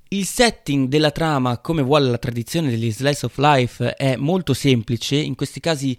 Il 0.10 0.26
setting 0.26 0.90
della 0.90 1.12
trama, 1.12 1.60
come 1.60 1.82
vuole 1.82 2.10
la 2.10 2.18
tradizione 2.18 2.72
degli 2.72 2.92
slice 2.92 3.28
of 3.28 3.38
life, 3.38 3.94
è 3.94 4.18
molto 4.18 4.54
semplice, 4.54 5.16
in 5.16 5.36
questi 5.36 5.62
casi 5.62 5.98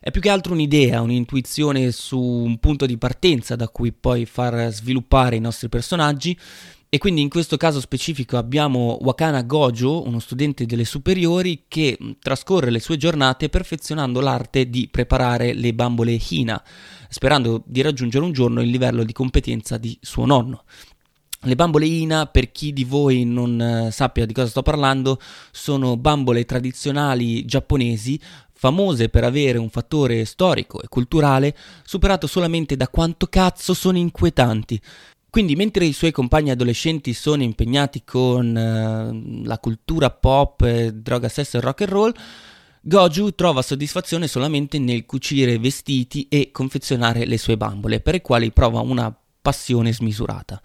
è 0.00 0.10
più 0.10 0.22
che 0.22 0.30
altro 0.30 0.54
un'idea, 0.54 1.02
un'intuizione 1.02 1.90
su 1.90 2.18
un 2.18 2.56
punto 2.56 2.86
di 2.86 2.96
partenza 2.96 3.56
da 3.56 3.68
cui 3.68 3.92
poi 3.92 4.24
far 4.24 4.72
sviluppare 4.72 5.36
i 5.36 5.40
nostri 5.40 5.68
personaggi. 5.68 6.38
E 6.90 6.96
quindi 6.96 7.20
in 7.20 7.28
questo 7.28 7.58
caso 7.58 7.80
specifico 7.80 8.38
abbiamo 8.38 8.96
Wakana 9.02 9.42
Gojo, 9.42 10.06
uno 10.06 10.20
studente 10.20 10.64
delle 10.64 10.86
superiori 10.86 11.64
che 11.68 11.98
trascorre 12.18 12.70
le 12.70 12.80
sue 12.80 12.96
giornate 12.96 13.50
perfezionando 13.50 14.20
l'arte 14.20 14.70
di 14.70 14.88
preparare 14.90 15.52
le 15.52 15.74
bambole 15.74 16.18
Hina, 16.30 16.62
sperando 17.10 17.62
di 17.66 17.82
raggiungere 17.82 18.24
un 18.24 18.32
giorno 18.32 18.62
il 18.62 18.70
livello 18.70 19.04
di 19.04 19.12
competenza 19.12 19.76
di 19.76 19.98
suo 20.00 20.24
nonno. 20.24 20.64
Le 21.42 21.54
bambole 21.54 21.84
Ina, 21.84 22.24
per 22.24 22.50
chi 22.52 22.72
di 22.72 22.84
voi 22.84 23.26
non 23.26 23.60
eh, 23.60 23.90
sappia 23.92 24.24
di 24.24 24.32
cosa 24.32 24.48
sto 24.48 24.62
parlando, 24.62 25.20
sono 25.52 25.98
bambole 25.98 26.46
tradizionali 26.46 27.44
giapponesi 27.44 28.18
famose 28.50 29.10
per 29.10 29.24
avere 29.24 29.58
un 29.58 29.68
fattore 29.68 30.24
storico 30.24 30.80
e 30.80 30.88
culturale 30.88 31.54
superato 31.84 32.26
solamente 32.26 32.76
da 32.76 32.88
quanto 32.88 33.26
cazzo 33.26 33.74
sono 33.74 33.98
inquietanti. 33.98 34.80
Quindi 35.30 35.56
mentre 35.56 35.84
i 35.84 35.92
suoi 35.92 36.10
compagni 36.10 36.50
adolescenti 36.50 37.12
sono 37.12 37.42
impegnati 37.42 38.02
con 38.04 38.46
uh, 38.48 39.44
la 39.44 39.58
cultura 39.58 40.10
pop, 40.10 40.62
eh, 40.62 40.92
droga, 40.92 41.28
sesso 41.28 41.58
e 41.58 41.60
rock 41.60 41.82
and 41.82 41.90
roll, 41.90 42.14
Goju 42.80 43.34
trova 43.34 43.60
soddisfazione 43.60 44.26
solamente 44.26 44.78
nel 44.78 45.04
cucire 45.04 45.58
vestiti 45.58 46.26
e 46.28 46.50
confezionare 46.50 47.26
le 47.26 47.36
sue 47.36 47.58
bambole, 47.58 48.00
per 48.00 48.14
le 48.14 48.22
quali 48.22 48.50
prova 48.50 48.80
una 48.80 49.14
passione 49.42 49.92
smisurata. 49.92 50.60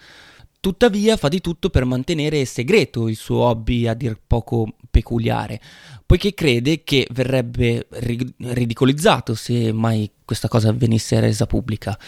Tuttavia 0.62 1.17
fa 1.17 1.27
di 1.27 1.41
tutto 1.41 1.70
per 1.70 1.84
mantenere 1.84 2.46
segreto 2.46 3.10
il 3.10 3.17
suo 3.17 3.39
hobby 3.39 3.88
a 3.88 3.93
dir 3.93 4.17
poco 4.25 4.75
peculiare, 4.89 5.60
poiché 6.05 6.34
crede 6.34 6.86
che 6.86 7.05
verrebbe 7.12 7.88
ri- 7.89 8.34
ridicolizzato 8.38 9.36
se 9.36 9.74
mai 9.74 10.10
questa 10.24 10.48
cosa 10.48 10.72
venisse 10.72 11.20
resa 11.20 11.46
pubblica. 11.48 12.00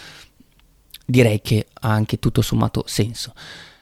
Direi 1.06 1.42
che 1.42 1.68
ha 1.82 1.90
anche 1.90 2.20
tutto 2.20 2.42
sommato 2.42 2.84
senso. 2.88 3.34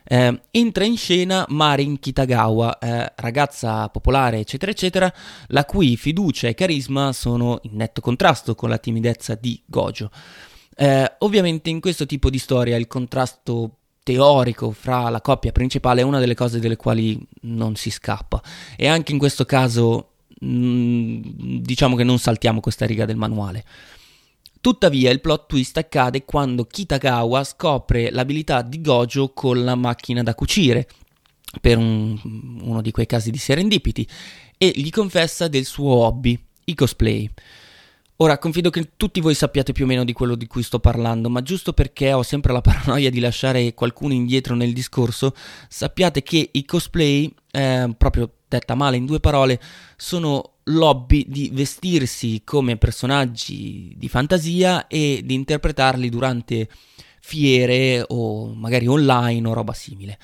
Eh, 0.05 0.41
entra 0.51 0.83
in 0.83 0.97
scena 0.97 1.45
Marin 1.47 1.97
Kitagawa, 1.97 2.77
eh, 2.77 3.13
ragazza 3.15 3.87
popolare 3.87 4.39
eccetera 4.39 4.71
eccetera, 4.71 5.13
la 5.47 5.63
cui 5.65 5.95
fiducia 5.95 6.49
e 6.49 6.53
carisma 6.53 7.13
sono 7.13 7.59
in 7.63 7.75
netto 7.75 8.01
contrasto 8.01 8.53
con 8.53 8.69
la 8.69 8.77
timidezza 8.77 9.35
di 9.35 9.61
Gojo. 9.65 10.11
Eh, 10.75 11.15
ovviamente 11.19 11.69
in 11.69 11.79
questo 11.79 12.05
tipo 12.05 12.29
di 12.29 12.37
storia 12.37 12.75
il 12.75 12.87
contrasto 12.87 13.77
teorico 14.03 14.71
fra 14.71 15.09
la 15.09 15.21
coppia 15.21 15.51
principale 15.51 16.01
è 16.01 16.03
una 16.03 16.19
delle 16.19 16.35
cose 16.35 16.59
delle 16.59 16.75
quali 16.75 17.17
non 17.41 17.75
si 17.75 17.89
scappa 17.89 18.41
e 18.75 18.87
anche 18.87 19.13
in 19.13 19.17
questo 19.17 19.45
caso 19.45 20.09
mh, 20.39 20.47
mm, 20.47 21.21
diciamo 21.61 21.95
che 21.95 22.03
non 22.03 22.19
saltiamo 22.19 22.59
questa 22.59 22.85
riga 22.85 23.05
del 23.05 23.15
manuale. 23.15 23.63
Tuttavia 24.63 25.11
il 25.11 25.19
plot 25.19 25.47
twist 25.47 25.75
accade 25.75 26.23
quando 26.23 26.63
Kitagawa 26.63 27.43
scopre 27.43 28.09
l'abilità 28.11 28.61
di 28.61 28.79
Gojo 28.79 29.33
con 29.33 29.61
la 29.61 29.75
macchina 29.75 30.23
da 30.23 30.33
cucire, 30.35 30.87
per 31.59 31.77
un, 31.77 32.17
uno 32.61 32.81
di 32.81 32.91
quei 32.91 33.05
casi 33.05 33.29
di 33.29 33.37
serendipity, 33.37 34.07
e 34.57 34.71
gli 34.73 34.89
confessa 34.89 35.49
del 35.49 35.65
suo 35.65 35.95
hobby, 35.95 36.41
i 36.63 36.75
cosplay. 36.75 37.29
Ora, 38.15 38.37
confido 38.37 38.69
che 38.69 38.91
tutti 38.95 39.19
voi 39.19 39.35
sappiate 39.35 39.73
più 39.73 39.83
o 39.83 39.87
meno 39.87 40.05
di 40.05 40.13
quello 40.13 40.35
di 40.35 40.47
cui 40.47 40.63
sto 40.63 40.79
parlando, 40.79 41.29
ma 41.29 41.41
giusto 41.41 41.73
perché 41.73 42.13
ho 42.13 42.23
sempre 42.23 42.53
la 42.53 42.61
paranoia 42.63 43.09
di 43.09 43.19
lasciare 43.19 43.73
qualcuno 43.73 44.13
indietro 44.13 44.55
nel 44.55 44.71
discorso, 44.71 45.35
sappiate 45.67 46.23
che 46.23 46.51
i 46.53 46.63
cosplay, 46.63 47.29
eh, 47.51 47.93
proprio 47.97 48.31
detta 48.47 48.75
male 48.75 48.95
in 48.95 49.05
due 49.05 49.19
parole, 49.19 49.59
sono 49.97 50.52
l'hobby 50.65 51.25
di 51.27 51.49
vestirsi 51.51 52.41
come 52.43 52.77
personaggi 52.77 53.93
di 53.97 54.07
fantasia 54.07 54.87
e 54.87 55.21
di 55.23 55.33
interpretarli 55.33 56.09
durante 56.09 56.69
fiere 57.19 58.03
o 58.07 58.53
magari 58.53 58.87
online 58.87 59.47
o 59.47 59.53
roba 59.53 59.73
simile. 59.73 60.17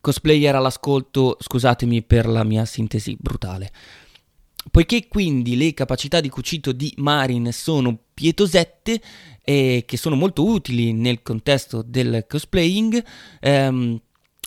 Cosplayer 0.00 0.54
all'ascolto, 0.54 1.36
scusatemi 1.40 2.02
per 2.02 2.26
la 2.26 2.44
mia 2.44 2.64
sintesi 2.64 3.16
brutale. 3.18 3.70
Poiché 4.70 5.08
quindi 5.08 5.56
le 5.56 5.74
capacità 5.74 6.20
di 6.20 6.28
cucito 6.28 6.72
di 6.72 6.92
Marin 6.98 7.50
sono 7.52 7.98
pietosette 8.14 9.00
e 9.42 9.84
che 9.86 9.96
sono 9.96 10.14
molto 10.14 10.44
utili 10.44 10.92
nel 10.92 11.22
contesto 11.22 11.82
del 11.82 12.26
cosplaying, 12.28 13.04
ehm, 13.40 14.00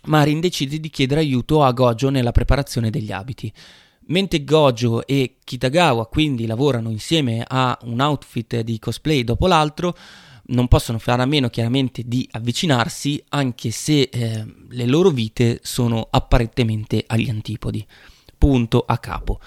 Marin 0.05 0.39
decide 0.39 0.79
di 0.79 0.89
chiedere 0.89 1.21
aiuto 1.21 1.63
a 1.63 1.71
Gojo 1.71 2.09
nella 2.09 2.31
preparazione 2.31 2.89
degli 2.89 3.11
abiti. 3.11 3.51
Mentre 4.07 4.43
Gojo 4.43 5.05
e 5.07 5.37
Kitagawa 5.43 6.05
quindi 6.07 6.45
lavorano 6.45 6.91
insieme 6.91 7.43
a 7.47 7.77
un 7.83 7.99
outfit 7.99 8.59
di 8.61 8.77
cosplay 8.77 9.23
dopo 9.23 9.47
l'altro, 9.47 9.95
non 10.47 10.67
possono 10.67 10.99
fare 10.99 11.23
a 11.23 11.25
meno 11.25 11.49
chiaramente 11.49 12.03
di 12.05 12.27
avvicinarsi 12.31 13.23
anche 13.29 13.71
se 13.71 14.01
eh, 14.01 14.45
le 14.69 14.85
loro 14.85 15.09
vite 15.09 15.59
sono 15.63 16.07
apparentemente 16.09 17.03
agli 17.07 17.29
antipodi. 17.29 17.85
Punto 18.37 18.83
a 18.85 18.97
capo. 18.99 19.39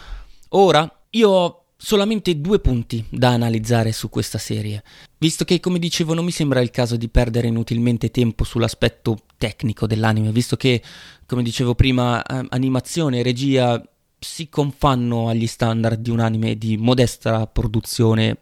Ora, 0.50 0.90
io 1.10 1.28
ho 1.28 1.62
solamente 1.76 2.40
due 2.40 2.58
punti 2.58 3.04
da 3.08 3.28
analizzare 3.28 3.92
su 3.92 4.08
questa 4.08 4.38
serie, 4.38 4.82
visto 5.18 5.44
che, 5.44 5.60
come 5.60 5.78
dicevo, 5.78 6.14
non 6.14 6.24
mi 6.24 6.32
sembra 6.32 6.60
il 6.60 6.70
caso 6.70 6.96
di 6.96 7.08
perdere 7.08 7.46
inutilmente 7.46 8.10
tempo 8.10 8.42
sull'aspetto 8.42 9.18
tecnico 9.36 9.86
dell'anime, 9.86 10.32
visto 10.32 10.56
che, 10.56 10.82
come 11.26 11.44
dicevo 11.44 11.76
prima, 11.76 12.20
eh, 12.24 12.46
animazione 12.48 13.20
e 13.20 13.22
regia 13.22 13.80
si 14.18 14.48
confanno 14.48 15.28
agli 15.28 15.46
standard 15.46 16.00
di 16.00 16.10
un 16.10 16.20
anime 16.20 16.56
di 16.56 16.76
modesta 16.76 17.46
produzione 17.46 18.36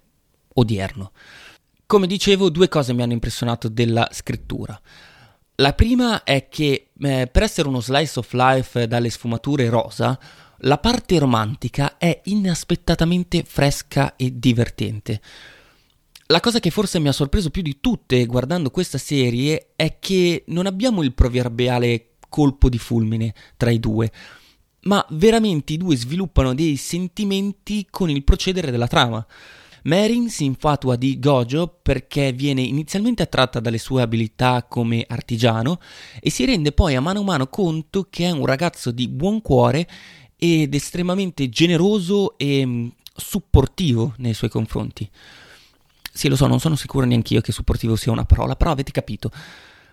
odierno. 0.55 1.13
Come 1.87 2.07
dicevo, 2.07 2.51
due 2.51 2.69
cose 2.69 2.93
mi 2.93 3.03
hanno 3.03 3.13
impressionato 3.13 3.69
della 3.69 4.09
scrittura. 4.13 4.81
La 5.57 5.73
prima 5.73 6.25
è 6.25 6.49
che 6.49 6.91
eh, 6.99 7.29
per 7.29 7.43
essere 7.43 7.69
uno 7.69 7.81
slice 7.81 8.19
of 8.19 8.33
life 8.33 8.87
dalle 8.87 9.09
sfumature 9.09 9.69
rosa, 9.69 10.19
la 10.61 10.79
parte 10.79 11.19
romantica 11.19 11.97
è 11.97 12.21
inaspettatamente 12.25 13.45
fresca 13.47 14.17
e 14.17 14.39
divertente. 14.39 15.21
La 16.27 16.41
cosa 16.41 16.59
che 16.59 16.71
forse 16.71 16.99
mi 16.99 17.09
ha 17.09 17.13
sorpreso 17.13 17.51
più 17.51 17.63
di 17.63 17.79
tutte 17.81 18.27
guardando 18.27 18.71
questa 18.71 18.99
serie 18.99 19.69
è 19.77 19.99
che 20.01 20.43
non 20.49 20.67
abbiamo 20.67 21.03
il 21.03 21.15
proverbiale 21.15 22.15
colpo 22.29 22.69
di 22.69 22.79
fulmine 22.79 23.33
tra 23.57 23.71
i 23.71 23.79
due, 23.79 24.11
ma 24.87 25.05
veramente 25.11 25.75
i 25.75 25.77
due 25.77 25.97
sviluppano 25.97 26.55
dei 26.55 26.77
sentimenti 26.77 27.87
con 27.91 28.11
il 28.11 28.25
procedere 28.25 28.71
della 28.71 28.87
trama. 28.87 29.25
Marin 29.85 30.29
si 30.31 30.45
infatua 30.45 30.97
di 30.97 31.19
Gojo 31.21 31.79
perché 31.81 32.33
viene 32.33 32.61
inizialmente 32.61 33.23
attratta 33.23 33.61
dalle 33.61 33.79
sue 33.79 34.03
abilità 34.03 34.65
come 34.69 35.05
artigiano 35.07 35.79
e 36.21 36.29
si 36.31 36.45
rende 36.45 36.73
poi 36.73 36.97
a 36.97 37.01
mano 37.01 37.21
a 37.21 37.25
mano 37.25 37.47
conto 37.47 38.09
che 38.11 38.27
è 38.27 38.31
un 38.31 38.47
ragazzo 38.47 38.91
di 38.91 39.07
buon 39.07 39.41
cuore 39.43 39.89
ed 40.37 40.75
estremamente 40.75 41.49
generoso 41.49 42.37
e 42.37 42.67
mm, 42.67 42.87
supportivo 43.15 44.15
nei 44.19 44.35
suoi 44.35 44.51
confronti. 44.51 45.09
Sì, 46.13 46.29
lo 46.29 46.37
so, 46.37 46.47
non 46.47 46.61
sono 46.61 46.77
sicuro 46.77 47.07
neanche 47.07 47.35
io 47.35 47.41
che 47.41 47.53
supportivo 47.53 47.95
sia 47.95 48.11
una 48.11 48.25
parola, 48.25 48.57
però 48.57 48.73
avete 48.73 48.91
capito. 48.91 49.31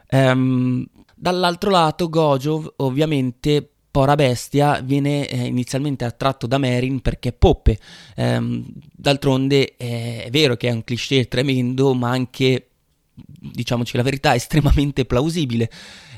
Um, 0.10 0.86
dall'altro 1.16 1.70
lato, 1.70 2.10
Gojo, 2.10 2.74
ovviamente, 2.78 3.73
pora 3.94 4.16
bestia, 4.16 4.82
viene 4.82 5.28
eh, 5.28 5.46
inizialmente 5.46 6.04
attratto 6.04 6.48
da 6.48 6.58
Merin 6.58 7.00
perché 7.00 7.30
è 7.30 7.34
Poppe. 7.34 7.78
Um, 8.16 8.66
d'altronde 8.92 9.76
è, 9.78 10.24
è 10.24 10.30
vero 10.32 10.58
che 10.58 10.70
è 10.70 10.72
un 10.72 10.84
cliché 10.84 11.28
tremendo, 11.28 11.94
ma 11.94 12.10
anche, 12.10 12.70
diciamoci 13.14 13.96
la 13.96 14.02
verità, 14.02 14.34
estremamente 14.36 15.06
plausibile 15.06 15.70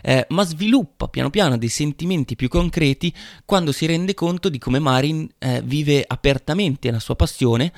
eh, 0.08 0.26
ma 0.30 0.46
sviluppa 0.46 1.08
piano 1.08 1.32
piano 1.32 1.58
dei 1.58 1.68
sentimenti 1.68 2.36
più 2.36 2.48
concreti 2.48 3.12
quando 3.44 3.72
si 3.72 3.88
rende 3.88 4.14
conto 4.14 4.50
di 4.50 4.60
come 4.60 4.78
Marin 4.78 5.28
eh, 5.40 5.62
vive 5.64 6.04
apertamente 6.08 6.92
la 6.92 7.00
sua 7.00 7.16
passione 7.16 7.74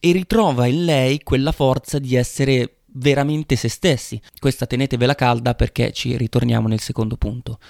e 0.00 0.10
ritrova 0.10 0.66
in 0.66 0.84
lei 0.84 1.22
quella 1.22 1.52
forza 1.52 2.00
di 2.00 2.16
essere 2.16 2.78
veramente 2.94 3.54
se 3.54 3.68
stessi. 3.68 4.20
Questa 4.38 4.66
tenetevela 4.66 5.14
calda 5.14 5.54
perché 5.54 5.92
ci 5.92 6.16
ritorniamo 6.16 6.66
nel 6.66 6.80
secondo 6.80 7.16
punto. 7.16 7.60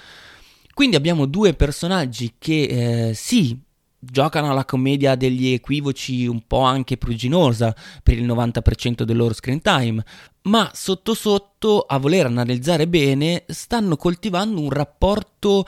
Quindi 0.75 0.97
abbiamo 0.97 1.27
due 1.27 1.55
personaggi 1.55 2.35
che 2.39 3.09
eh, 3.09 3.15
sì, 3.15 3.59
giocano 3.99 4.51
alla 4.51 4.65
commedia 4.65 5.15
degli 5.15 5.53
equivoci 5.53 6.27
un 6.27 6.47
po' 6.47 6.63
anche 6.63 6.97
pruginosa 6.97 7.75
per 8.03 8.19
il 8.19 8.27
90% 8.27 9.03
del 9.03 9.17
loro 9.17 9.35
screen 9.35 9.61
time, 9.61 10.05
ma 10.43 10.71
sotto 10.75 11.15
sotto, 11.15 11.81
a 11.81 11.99
voler 11.99 12.27
analizzare 12.27 12.89
bene, 12.89 13.45
stanno 13.47 13.97
coltivando 13.97 14.61
un 14.61 14.71
rapporto 14.71 15.65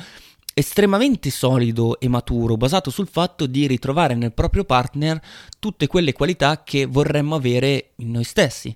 estremamente 0.54 1.30
solido 1.30 1.98
e 2.00 2.08
maturo, 2.08 2.56
basato 2.56 2.90
sul 2.90 3.08
fatto 3.08 3.46
di 3.46 3.66
ritrovare 3.66 4.14
nel 4.14 4.32
proprio 4.32 4.64
partner 4.64 5.20
tutte 5.58 5.86
quelle 5.86 6.12
qualità 6.12 6.62
che 6.62 6.86
vorremmo 6.86 7.34
avere 7.34 7.90
in 7.96 8.12
noi 8.12 8.24
stessi. 8.24 8.74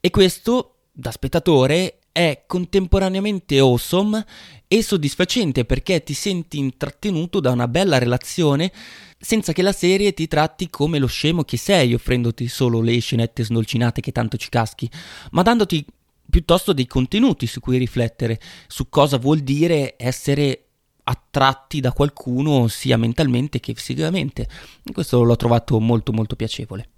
E 0.00 0.10
questo, 0.10 0.76
da 0.92 1.10
spettatore, 1.10 2.00
è 2.14 2.44
contemporaneamente 2.46 3.58
awesome 3.58 4.24
e 4.68 4.84
soddisfacente 4.84 5.64
perché 5.64 6.04
ti 6.04 6.14
senti 6.14 6.58
intrattenuto 6.58 7.40
da 7.40 7.50
una 7.50 7.66
bella 7.66 7.98
relazione 7.98 8.70
senza 9.18 9.52
che 9.52 9.62
la 9.62 9.72
serie 9.72 10.14
ti 10.14 10.28
tratti 10.28 10.70
come 10.70 11.00
lo 11.00 11.08
scemo 11.08 11.42
che 11.42 11.56
sei, 11.56 11.92
offrendoti 11.92 12.46
solo 12.46 12.80
le 12.80 12.96
scenette 13.00 13.42
sdolcinate 13.42 14.00
che 14.00 14.12
tanto 14.12 14.36
ci 14.36 14.48
caschi, 14.48 14.88
ma 15.32 15.42
dandoti 15.42 15.84
piuttosto 16.30 16.72
dei 16.72 16.86
contenuti 16.86 17.48
su 17.48 17.58
cui 17.58 17.78
riflettere, 17.78 18.38
su 18.68 18.88
cosa 18.88 19.18
vuol 19.18 19.40
dire 19.40 19.96
essere 19.96 20.66
attratti 21.02 21.80
da 21.80 21.90
qualcuno 21.90 22.68
sia 22.68 22.96
mentalmente 22.96 23.58
che 23.58 23.74
fisicamente. 23.74 24.48
Questo 24.92 25.20
l'ho 25.24 25.36
trovato 25.36 25.80
molto 25.80 26.12
molto 26.12 26.36
piacevole. 26.36 26.90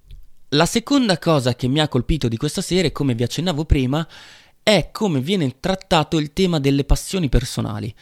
La 0.50 0.66
seconda 0.66 1.18
cosa 1.18 1.54
che 1.54 1.68
mi 1.68 1.80
ha 1.80 1.88
colpito 1.88 2.28
di 2.28 2.36
questa 2.36 2.60
serie, 2.60 2.92
come 2.92 3.14
vi 3.14 3.22
accennavo 3.24 3.64
prima, 3.64 4.06
è 4.66 4.90
come 4.90 5.20
viene 5.20 5.60
trattato 5.60 6.18
il 6.18 6.32
tema 6.32 6.58
delle 6.58 6.82
passioni 6.82 7.28
personali. 7.28 7.94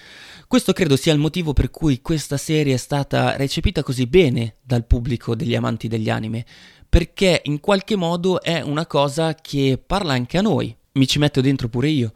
Questo 0.49 0.73
credo 0.73 0.97
sia 0.97 1.13
il 1.13 1.19
motivo 1.19 1.53
per 1.53 1.69
cui 1.69 2.01
questa 2.01 2.39
serie 2.39 2.73
è 2.73 2.79
stata 2.79 3.37
recepita 3.37 3.83
così 3.83 4.07
bene 4.07 4.57
dal 4.63 4.87
pubblico 4.87 5.35
degli 5.35 5.55
amanti 5.55 5.89
degli 5.89 6.09
anime, 6.09 6.47
perché 6.89 7.43
in 7.45 7.61
qualche 7.61 7.97
modo 7.97 8.41
è 8.41 8.63
una 8.63 8.87
cosa 8.87 9.35
che 9.35 9.79
parla 9.85 10.15
anche 10.15 10.39
a 10.39 10.41
noi, 10.41 10.75
mi 10.93 11.07
ci 11.07 11.19
metto 11.19 11.43
dentro 11.43 11.69
pure 11.69 11.91
io. 11.91 12.15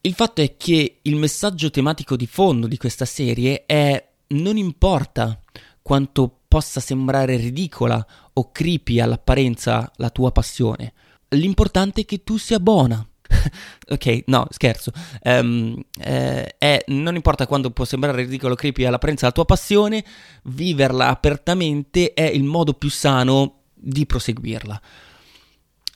Il 0.00 0.14
fatto 0.14 0.42
è 0.42 0.56
che 0.56 0.98
il 1.00 1.14
messaggio 1.14 1.70
tematico 1.70 2.16
di 2.16 2.26
fondo 2.26 2.66
di 2.66 2.76
questa 2.76 3.04
serie 3.04 3.64
è 3.64 4.08
non 4.30 4.56
importa 4.56 5.40
quanto 5.80 6.40
possa 6.48 6.80
sembrare 6.80 7.36
ridicola 7.36 8.04
o 8.32 8.50
creepy 8.50 8.98
all'apparenza 8.98 9.88
la 9.98 10.10
tua 10.10 10.32
passione, 10.32 10.94
l'importante 11.28 12.00
è 12.00 12.04
che 12.04 12.24
tu 12.24 12.38
sia 12.38 12.58
buona. 12.58 13.06
ok, 13.88 14.24
no, 14.26 14.46
scherzo. 14.50 14.92
Um, 15.22 15.80
eh, 15.98 16.54
è, 16.58 16.84
non 16.88 17.14
importa 17.14 17.46
quanto 17.46 17.70
può 17.70 17.84
sembrare 17.84 18.22
ridicolo 18.22 18.54
creepy 18.54 18.84
all'apparenza 18.84 19.26
la 19.26 19.32
tua 19.32 19.44
passione, 19.44 20.04
viverla 20.44 21.08
apertamente 21.08 22.12
è 22.12 22.24
il 22.24 22.44
modo 22.44 22.74
più 22.74 22.90
sano 22.90 23.60
di 23.74 24.06
proseguirla. 24.06 24.80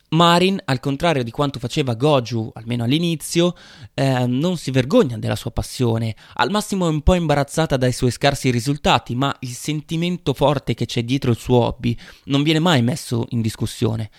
Marin, 0.09 0.61
al 0.63 0.79
contrario 0.79 1.21
di 1.21 1.31
quanto 1.31 1.59
faceva 1.59 1.93
Goju, 1.93 2.51
almeno 2.53 2.85
all'inizio, 2.85 3.53
eh, 3.93 4.25
non 4.25 4.55
si 4.55 4.71
vergogna 4.71 5.17
della 5.17 5.35
sua 5.35 5.51
passione, 5.51 6.15
al 6.35 6.49
massimo 6.49 6.87
è 6.87 6.89
un 6.89 7.01
po' 7.01 7.15
imbarazzata 7.15 7.75
dai 7.75 7.91
suoi 7.91 8.11
scarsi 8.11 8.49
risultati, 8.49 9.15
ma 9.15 9.35
il 9.41 9.49
sentimento 9.49 10.33
forte 10.33 10.75
che 10.75 10.85
c'è 10.85 11.03
dietro 11.03 11.31
il 11.31 11.37
suo 11.37 11.57
hobby 11.57 11.97
non 12.25 12.41
viene 12.43 12.59
mai 12.59 12.81
messo 12.81 13.25
in 13.29 13.41
discussione. 13.41 14.09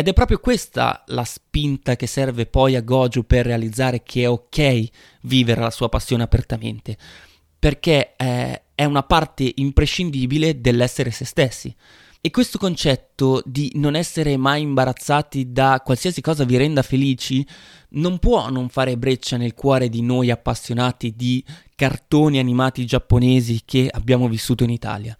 Ed 0.00 0.08
è 0.08 0.14
proprio 0.14 0.38
questa 0.38 1.04
la 1.08 1.24
spinta 1.24 1.94
che 1.94 2.06
serve 2.06 2.46
poi 2.46 2.74
a 2.74 2.80
Goju 2.80 3.26
per 3.26 3.44
realizzare 3.44 4.02
che 4.02 4.22
è 4.22 4.30
ok 4.30 4.88
vivere 5.24 5.60
la 5.60 5.70
sua 5.70 5.90
passione 5.90 6.22
apertamente, 6.22 6.96
perché 7.58 8.14
eh, 8.16 8.62
è 8.74 8.84
una 8.86 9.02
parte 9.02 9.52
imprescindibile 9.56 10.58
dell'essere 10.58 11.10
se 11.10 11.26
stessi. 11.26 11.76
E 12.18 12.30
questo 12.30 12.56
concetto 12.56 13.42
di 13.44 13.72
non 13.74 13.94
essere 13.94 14.38
mai 14.38 14.62
imbarazzati 14.62 15.52
da 15.52 15.82
qualsiasi 15.84 16.22
cosa 16.22 16.44
vi 16.44 16.56
renda 16.56 16.80
felici 16.80 17.46
non 17.90 18.18
può 18.18 18.48
non 18.48 18.70
fare 18.70 18.96
breccia 18.96 19.36
nel 19.36 19.52
cuore 19.52 19.90
di 19.90 20.00
noi 20.00 20.30
appassionati 20.30 21.14
di 21.14 21.44
cartoni 21.74 22.38
animati 22.38 22.86
giapponesi 22.86 23.60
che 23.66 23.86
abbiamo 23.90 24.28
vissuto 24.28 24.64
in 24.64 24.70
Italia. 24.70 25.14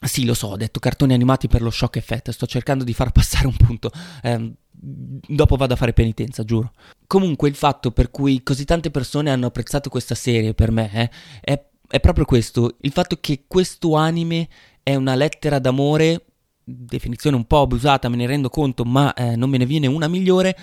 Sì, 0.00 0.24
lo 0.24 0.34
so, 0.34 0.48
ho 0.48 0.56
detto 0.56 0.78
cartoni 0.80 1.12
animati 1.12 1.48
per 1.48 1.62
lo 1.62 1.70
shock 1.70 1.96
effect, 1.96 2.30
sto 2.30 2.46
cercando 2.46 2.84
di 2.84 2.94
far 2.94 3.10
passare 3.12 3.46
un 3.46 3.56
punto. 3.56 3.90
Eh, 4.22 4.52
dopo 4.70 5.56
vado 5.56 5.74
a 5.74 5.76
fare 5.76 5.92
penitenza, 5.92 6.44
giuro. 6.44 6.72
Comunque 7.06 7.48
il 7.48 7.54
fatto 7.54 7.90
per 7.90 8.10
cui 8.10 8.42
così 8.42 8.64
tante 8.64 8.90
persone 8.90 9.30
hanno 9.30 9.46
apprezzato 9.46 9.88
questa 9.88 10.14
serie 10.14 10.54
per 10.54 10.70
me 10.70 10.90
eh, 10.92 11.10
è, 11.40 11.64
è 11.88 12.00
proprio 12.00 12.24
questo, 12.24 12.76
il 12.82 12.92
fatto 12.92 13.18
che 13.20 13.44
questo 13.46 13.94
anime 13.94 14.48
è 14.82 14.94
una 14.94 15.14
lettera 15.14 15.58
d'amore 15.58 16.22
definizione 16.68 17.36
un 17.36 17.46
po' 17.46 17.62
abusata, 17.62 18.08
me 18.08 18.16
ne 18.16 18.26
rendo 18.26 18.50
conto, 18.50 18.84
ma 18.84 19.14
eh, 19.14 19.36
non 19.36 19.48
me 19.48 19.56
ne 19.56 19.66
viene 19.66 19.86
una 19.86 20.08
migliore, 20.08 20.56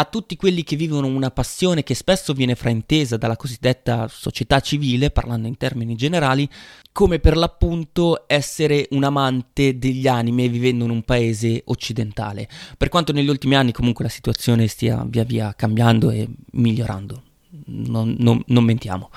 a 0.00 0.04
tutti 0.04 0.36
quelli 0.36 0.62
che 0.62 0.76
vivono 0.76 1.08
una 1.08 1.32
passione 1.32 1.82
che 1.82 1.94
spesso 1.94 2.32
viene 2.32 2.54
fraintesa 2.54 3.16
dalla 3.16 3.36
cosiddetta 3.36 4.06
società 4.06 4.60
civile, 4.60 5.10
parlando 5.10 5.48
in 5.48 5.56
termini 5.56 5.96
generali, 5.96 6.48
come 6.92 7.18
per 7.18 7.36
l'appunto 7.36 8.22
essere 8.28 8.86
un 8.90 9.02
amante 9.02 9.76
degli 9.76 10.06
anime 10.06 10.48
vivendo 10.48 10.84
in 10.84 10.90
un 10.90 11.02
paese 11.02 11.62
occidentale. 11.64 12.48
Per 12.76 12.88
quanto 12.88 13.12
negli 13.12 13.28
ultimi 13.28 13.56
anni 13.56 13.72
comunque 13.72 14.04
la 14.04 14.10
situazione 14.10 14.68
stia 14.68 15.04
via 15.04 15.24
via 15.24 15.52
cambiando 15.56 16.10
e 16.10 16.28
migliorando, 16.52 17.22
non, 17.66 18.14
non, 18.20 18.40
non 18.46 18.62
mentiamo. 18.62 19.10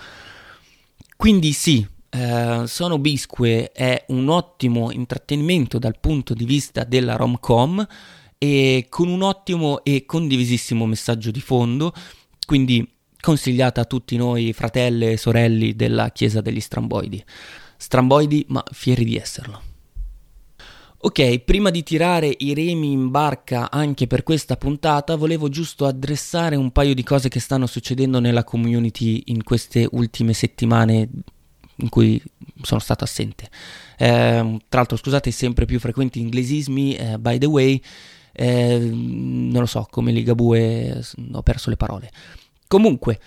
Quindi 1.16 1.54
sì, 1.54 1.88
eh, 2.10 2.64
Sono 2.66 2.98
Bisque 2.98 3.72
è 3.72 4.06
un 4.08 4.30
ottimo 4.30 4.90
intrattenimento 4.92 5.78
dal 5.78 6.00
punto 6.00 6.34
di 6.34 6.46
vista 6.46 6.84
della 6.84 7.18
rom-com 7.18 7.88
e 8.44 8.88
con 8.90 9.08
un 9.08 9.22
ottimo 9.22 9.84
e 9.84 10.04
condivisissimo 10.08 10.88
messaggio 10.88 11.30
di 11.30 11.42
fondo, 11.42 11.94
quindi 12.48 12.92
consigliata 13.20 13.82
a 13.82 13.86
tutti 13.86 14.18
noi 14.18 14.52
fratelli 14.52 15.12
e 15.12 15.18
sorelli 15.18 15.76
della 15.76 16.10
Chiesa 16.10 16.42
degli 16.42 16.60
Stramboidi. 16.60 17.24
Stramboidi, 17.78 18.46
ma 18.48 18.64
fieri 18.72 19.06
di 19.06 19.16
esserlo. 19.16 19.62
Ok, 21.04 21.38
prima 21.42 21.70
di 21.70 21.84
tirare 21.84 22.36
i 22.40 22.56
remi 22.56 22.92
in 22.92 23.12
barca 23.12 23.70
anche 23.70 24.08
per 24.08 24.24
questa 24.24 24.58
puntata, 24.58 25.16
volevo 25.16 25.48
giusto 25.48 25.86
addressare 25.86 26.56
un 26.56 26.72
paio 26.72 26.96
di 26.96 27.04
cose 27.04 27.30
che 27.30 27.40
stanno 27.40 27.68
succedendo 27.68 28.20
nella 28.20 28.44
community 28.44 29.22
in 29.26 29.44
queste 29.44 29.88
ultime 29.92 30.34
settimane 30.34 31.10
in 31.76 31.90
cui 31.90 32.20
sono 32.64 32.80
stato 32.80 33.04
assente. 33.04 33.50
Eh, 34.00 34.58
tra 34.68 34.80
l'altro, 34.80 34.98
scusate 34.98 35.30
sempre 35.30 35.66
più 35.66 35.80
frequenti 35.80 36.20
inglesismi, 36.20 36.96
eh, 36.96 37.20
by 37.20 37.38
the 37.38 37.46
way, 37.46 37.80
eh, 38.34 38.80
non 38.80 39.60
lo 39.60 39.66
so, 39.66 39.88
come 39.90 40.12
Ligabue 40.12 41.02
ho 41.34 41.42
perso 41.42 41.70
le 41.70 41.78
parole. 41.78 42.12
Comunque, 42.68 43.20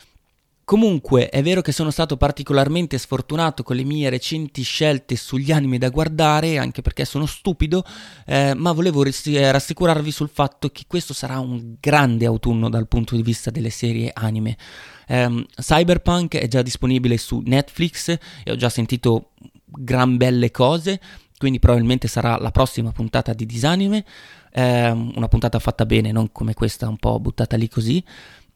Comunque 0.64 1.28
è 1.28 1.42
vero 1.42 1.60
che 1.60 1.72
sono 1.72 1.90
stato 1.90 2.16
particolarmente 2.16 2.96
sfortunato 2.96 3.62
con 3.62 3.76
le 3.76 3.84
mie 3.84 4.08
recenti 4.08 4.62
scelte 4.62 5.14
sugli 5.14 5.52
anime 5.52 5.76
da 5.76 5.90
guardare, 5.90 6.56
anche 6.56 6.80
perché 6.80 7.04
sono 7.04 7.26
stupido, 7.26 7.84
eh, 8.24 8.54
ma 8.54 8.72
volevo 8.72 9.02
rassicurarvi 9.02 10.10
sul 10.10 10.30
fatto 10.32 10.70
che 10.70 10.84
questo 10.86 11.12
sarà 11.12 11.38
un 11.38 11.76
grande 11.78 12.24
autunno 12.24 12.70
dal 12.70 12.88
punto 12.88 13.14
di 13.14 13.22
vista 13.22 13.50
delle 13.50 13.68
serie 13.68 14.10
anime. 14.14 14.56
Um, 15.08 15.44
Cyberpunk 15.54 16.38
è 16.38 16.48
già 16.48 16.62
disponibile 16.62 17.18
su 17.18 17.42
Netflix 17.44 18.16
e 18.42 18.50
ho 18.50 18.56
già 18.56 18.70
sentito 18.70 19.32
gran 19.66 20.16
belle 20.16 20.50
cose, 20.50 20.98
quindi 21.44 21.60
probabilmente 21.60 22.08
sarà 22.08 22.38
la 22.38 22.50
prossima 22.50 22.90
puntata 22.90 23.34
di 23.34 23.44
Disanime, 23.44 24.02
um, 24.54 25.12
una 25.14 25.28
puntata 25.28 25.58
fatta 25.58 25.84
bene, 25.84 26.10
non 26.10 26.32
come 26.32 26.54
questa 26.54 26.88
un 26.88 26.96
po' 26.96 27.20
buttata 27.20 27.54
lì 27.58 27.68
così. 27.68 28.02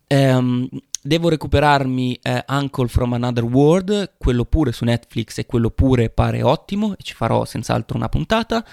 Um, 0.07 0.66
devo 1.03 1.29
recuperarmi 1.29 2.18
eh, 2.22 2.44
Uncle 2.48 2.88
from 2.88 3.12
Another 3.12 3.44
World, 3.44 4.14
quello 4.16 4.46
pure 4.46 4.72
su 4.72 4.87
Netflix 4.87 5.37
e 5.37 5.44
quello 5.44 5.68
pure 5.68 6.09
pare 6.09 6.42
ottimo 6.42 6.94
e 6.96 7.03
ci 7.03 7.12
farò 7.12 7.44
senz'altro 7.44 7.98
una 7.98 8.09
puntata. 8.09 8.64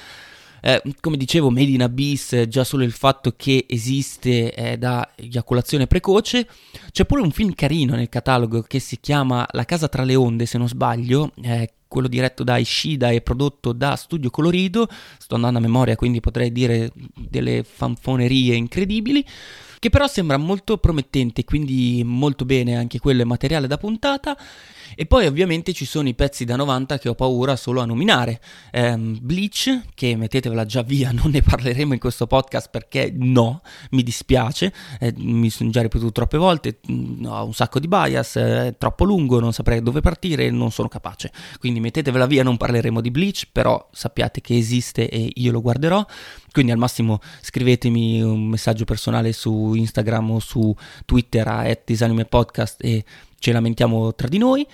Eh, 0.61 0.81
come 0.99 1.17
dicevo, 1.17 1.49
Made 1.49 1.71
in 1.71 1.83
Abyss, 1.83 2.47
già 2.47 2.63
solo 2.63 2.83
il 2.83 2.91
fatto 2.91 3.33
che 3.35 3.65
esiste 3.67 4.53
eh, 4.53 4.77
da 4.77 5.11
eiaculazione 5.15 5.87
precoce. 5.87 6.47
C'è 6.91 7.05
pure 7.05 7.21
un 7.21 7.31
film 7.31 7.53
carino 7.53 7.95
nel 7.95 8.09
catalogo 8.09 8.61
che 8.61 8.79
si 8.79 8.99
chiama 8.99 9.45
La 9.51 9.65
casa 9.65 9.87
tra 9.87 10.03
le 10.03 10.15
onde, 10.15 10.45
se 10.45 10.57
non 10.57 10.67
sbaglio, 10.67 11.31
eh, 11.41 11.71
quello 11.87 12.07
diretto 12.07 12.43
da 12.43 12.57
Ishida 12.57 13.09
e 13.11 13.21
prodotto 13.21 13.71
da 13.71 13.95
Studio 13.95 14.29
Colorido. 14.29 14.87
Sto 15.17 15.35
andando 15.35 15.59
a 15.59 15.61
memoria, 15.61 15.95
quindi 15.95 16.19
potrei 16.19 16.51
dire 16.51 16.91
delle 17.15 17.63
fanfonerie 17.63 18.55
incredibili 18.55 19.25
che 19.79 19.89
però 19.89 20.07
sembra 20.07 20.38
molto 20.38 20.77
promettente, 20.77 21.43
quindi 21.43 22.01
molto 22.05 22.45
bene 22.45 22.75
anche 22.75 22.99
quello 22.99 23.21
è 23.21 23.25
materiale 23.25 23.67
da 23.67 23.77
puntata. 23.77 24.38
E 24.97 25.05
poi 25.05 25.25
ovviamente 25.25 25.73
ci 25.73 25.85
sono 25.85 26.07
i 26.07 26.13
pezzi 26.13 26.45
da 26.45 26.55
90 26.55 26.99
che 26.99 27.09
ho 27.09 27.15
paura 27.15 27.55
solo 27.55 27.81
a 27.81 27.85
nominare. 27.85 28.39
Um, 28.71 29.17
Bleach, 29.21 29.81
che 29.93 30.15
mettetevela 30.15 30.65
già 30.65 30.83
via, 30.83 31.11
non 31.13 31.31
ne 31.31 31.41
parleremo 31.41 31.93
in 31.93 31.99
questo 31.99 32.27
podcast 32.27 32.69
perché 32.69 33.11
no, 33.13 33.61
mi 33.91 34.03
dispiace, 34.03 34.73
eh, 34.99 35.13
mi 35.17 35.49
sono 35.49 35.69
già 35.69 35.81
ripetuto 35.81 36.11
troppe 36.11 36.38
volte, 36.38 36.79
mm, 36.89 37.25
ho 37.25 37.45
un 37.45 37.53
sacco 37.53 37.79
di 37.79 37.88
bias, 37.88 38.35
è 38.35 38.75
troppo 38.77 39.03
lungo, 39.03 39.39
non 39.39 39.51
saprei 39.51 39.81
dove 39.81 40.01
partire, 40.01 40.49
non 40.49 40.71
sono 40.71 40.88
capace. 40.88 41.31
Quindi 41.59 41.79
mettetevela 41.79 42.25
via, 42.25 42.43
non 42.43 42.57
parleremo 42.57 43.01
di 43.01 43.11
Bleach, 43.11 43.47
però 43.51 43.89
sappiate 43.91 44.39
che 44.39 44.55
esiste 44.55 45.09
e 45.09 45.31
io 45.35 45.51
lo 45.51 45.61
guarderò, 45.61 46.05
quindi 46.55 46.71
al 46.71 46.77
massimo 46.77 47.19
scrivetemi 47.41 48.21
un 48.21 48.47
messaggio 48.47 48.85
personale 48.85 49.33
su 49.33 49.73
Instagram 49.73 50.31
o 50.31 50.39
su 50.39 50.73
Twitter 51.03 51.45
a 51.45 51.77
disanimepodcast 51.83 52.81
e 52.81 53.03
ce 53.37 53.51
lamentiamo 53.51 54.15
tra 54.15 54.29
di 54.29 54.37
noi. 54.37 54.65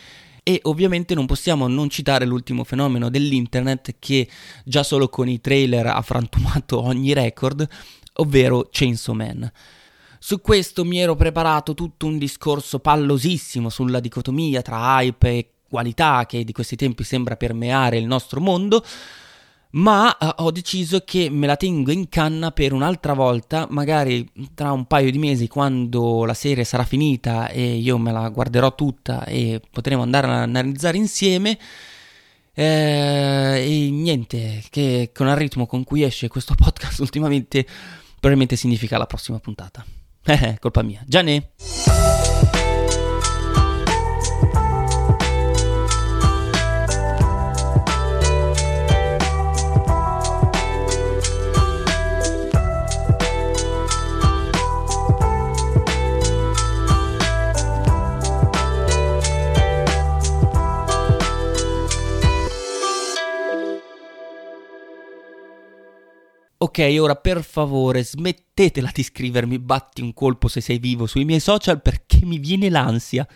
E 0.43 0.59
ovviamente 0.65 1.15
non 1.15 1.25
possiamo 1.25 1.67
non 1.67 1.89
citare 1.89 2.25
l'ultimo 2.25 2.63
fenomeno 2.65 3.09
dell'internet 3.09 3.95
che 3.97 4.29
già 4.63 4.83
solo 4.83 5.09
con 5.09 5.27
i 5.27 5.41
trailer 5.41 5.87
ha 5.87 6.01
frantumato 6.03 6.83
ogni 6.85 7.13
record, 7.13 7.67
ovvero 8.17 8.67
Chainsaw 8.69 9.15
Man. 9.15 9.51
Su 10.19 10.39
questo 10.39 10.85
mi 10.85 10.99
ero 10.99 11.15
preparato 11.15 11.73
tutto 11.73 12.05
un 12.05 12.19
discorso 12.19 12.77
pallosissimo 12.77 13.69
sulla 13.69 13.99
dicotomia 13.99 14.61
tra 14.61 15.01
hype 15.01 15.29
e 15.29 15.51
qualità 15.67 16.27
che 16.27 16.43
di 16.43 16.51
questi 16.51 16.75
tempi 16.75 17.03
sembra 17.03 17.35
permeare 17.37 17.97
il 17.97 18.05
nostro 18.05 18.39
mondo, 18.39 18.85
ma 19.71 20.15
uh, 20.19 20.43
ho 20.43 20.51
deciso 20.51 21.01
che 21.05 21.29
me 21.29 21.47
la 21.47 21.55
tengo 21.55 21.91
in 21.91 22.09
canna 22.09 22.51
per 22.51 22.73
un'altra 22.73 23.13
volta, 23.13 23.67
magari 23.69 24.29
tra 24.53 24.71
un 24.71 24.85
paio 24.85 25.11
di 25.11 25.17
mesi 25.17 25.47
quando 25.47 26.25
la 26.25 26.33
serie 26.33 26.63
sarà 26.63 26.83
finita 26.83 27.47
e 27.49 27.75
io 27.75 27.97
me 27.97 28.11
la 28.11 28.29
guarderò 28.29 28.73
tutta 28.75 29.25
e 29.25 29.61
potremo 29.71 30.01
andare 30.01 30.27
a 30.27 30.41
analizzare 30.41 30.97
insieme. 30.97 31.57
Eh, 32.53 33.63
e 33.65 33.89
niente, 33.91 34.61
che 34.69 35.11
con 35.13 35.27
il 35.27 35.35
ritmo 35.35 35.65
con 35.65 35.83
cui 35.83 36.03
esce 36.03 36.27
questo 36.27 36.53
podcast 36.59 36.99
ultimamente 36.99 37.65
probabilmente 38.11 38.55
significa 38.55 38.97
la 38.97 39.05
prossima 39.05 39.39
puntata. 39.39 39.85
Eh, 40.23 40.57
colpa 40.59 40.83
mia. 40.83 41.01
Gianni. 41.07 41.43
Ok, 66.63 66.95
ora 66.99 67.15
per 67.15 67.43
favore 67.43 68.03
smettetela 68.03 68.91
di 68.93 69.01
scrivermi 69.01 69.57
batti 69.57 70.03
un 70.03 70.13
colpo 70.13 70.47
se 70.47 70.61
sei 70.61 70.77
vivo 70.77 71.07
sui 71.07 71.25
miei 71.25 71.39
social 71.39 71.81
perché 71.81 72.23
mi 72.23 72.37
viene 72.37 72.69
l'ansia. 72.69 73.27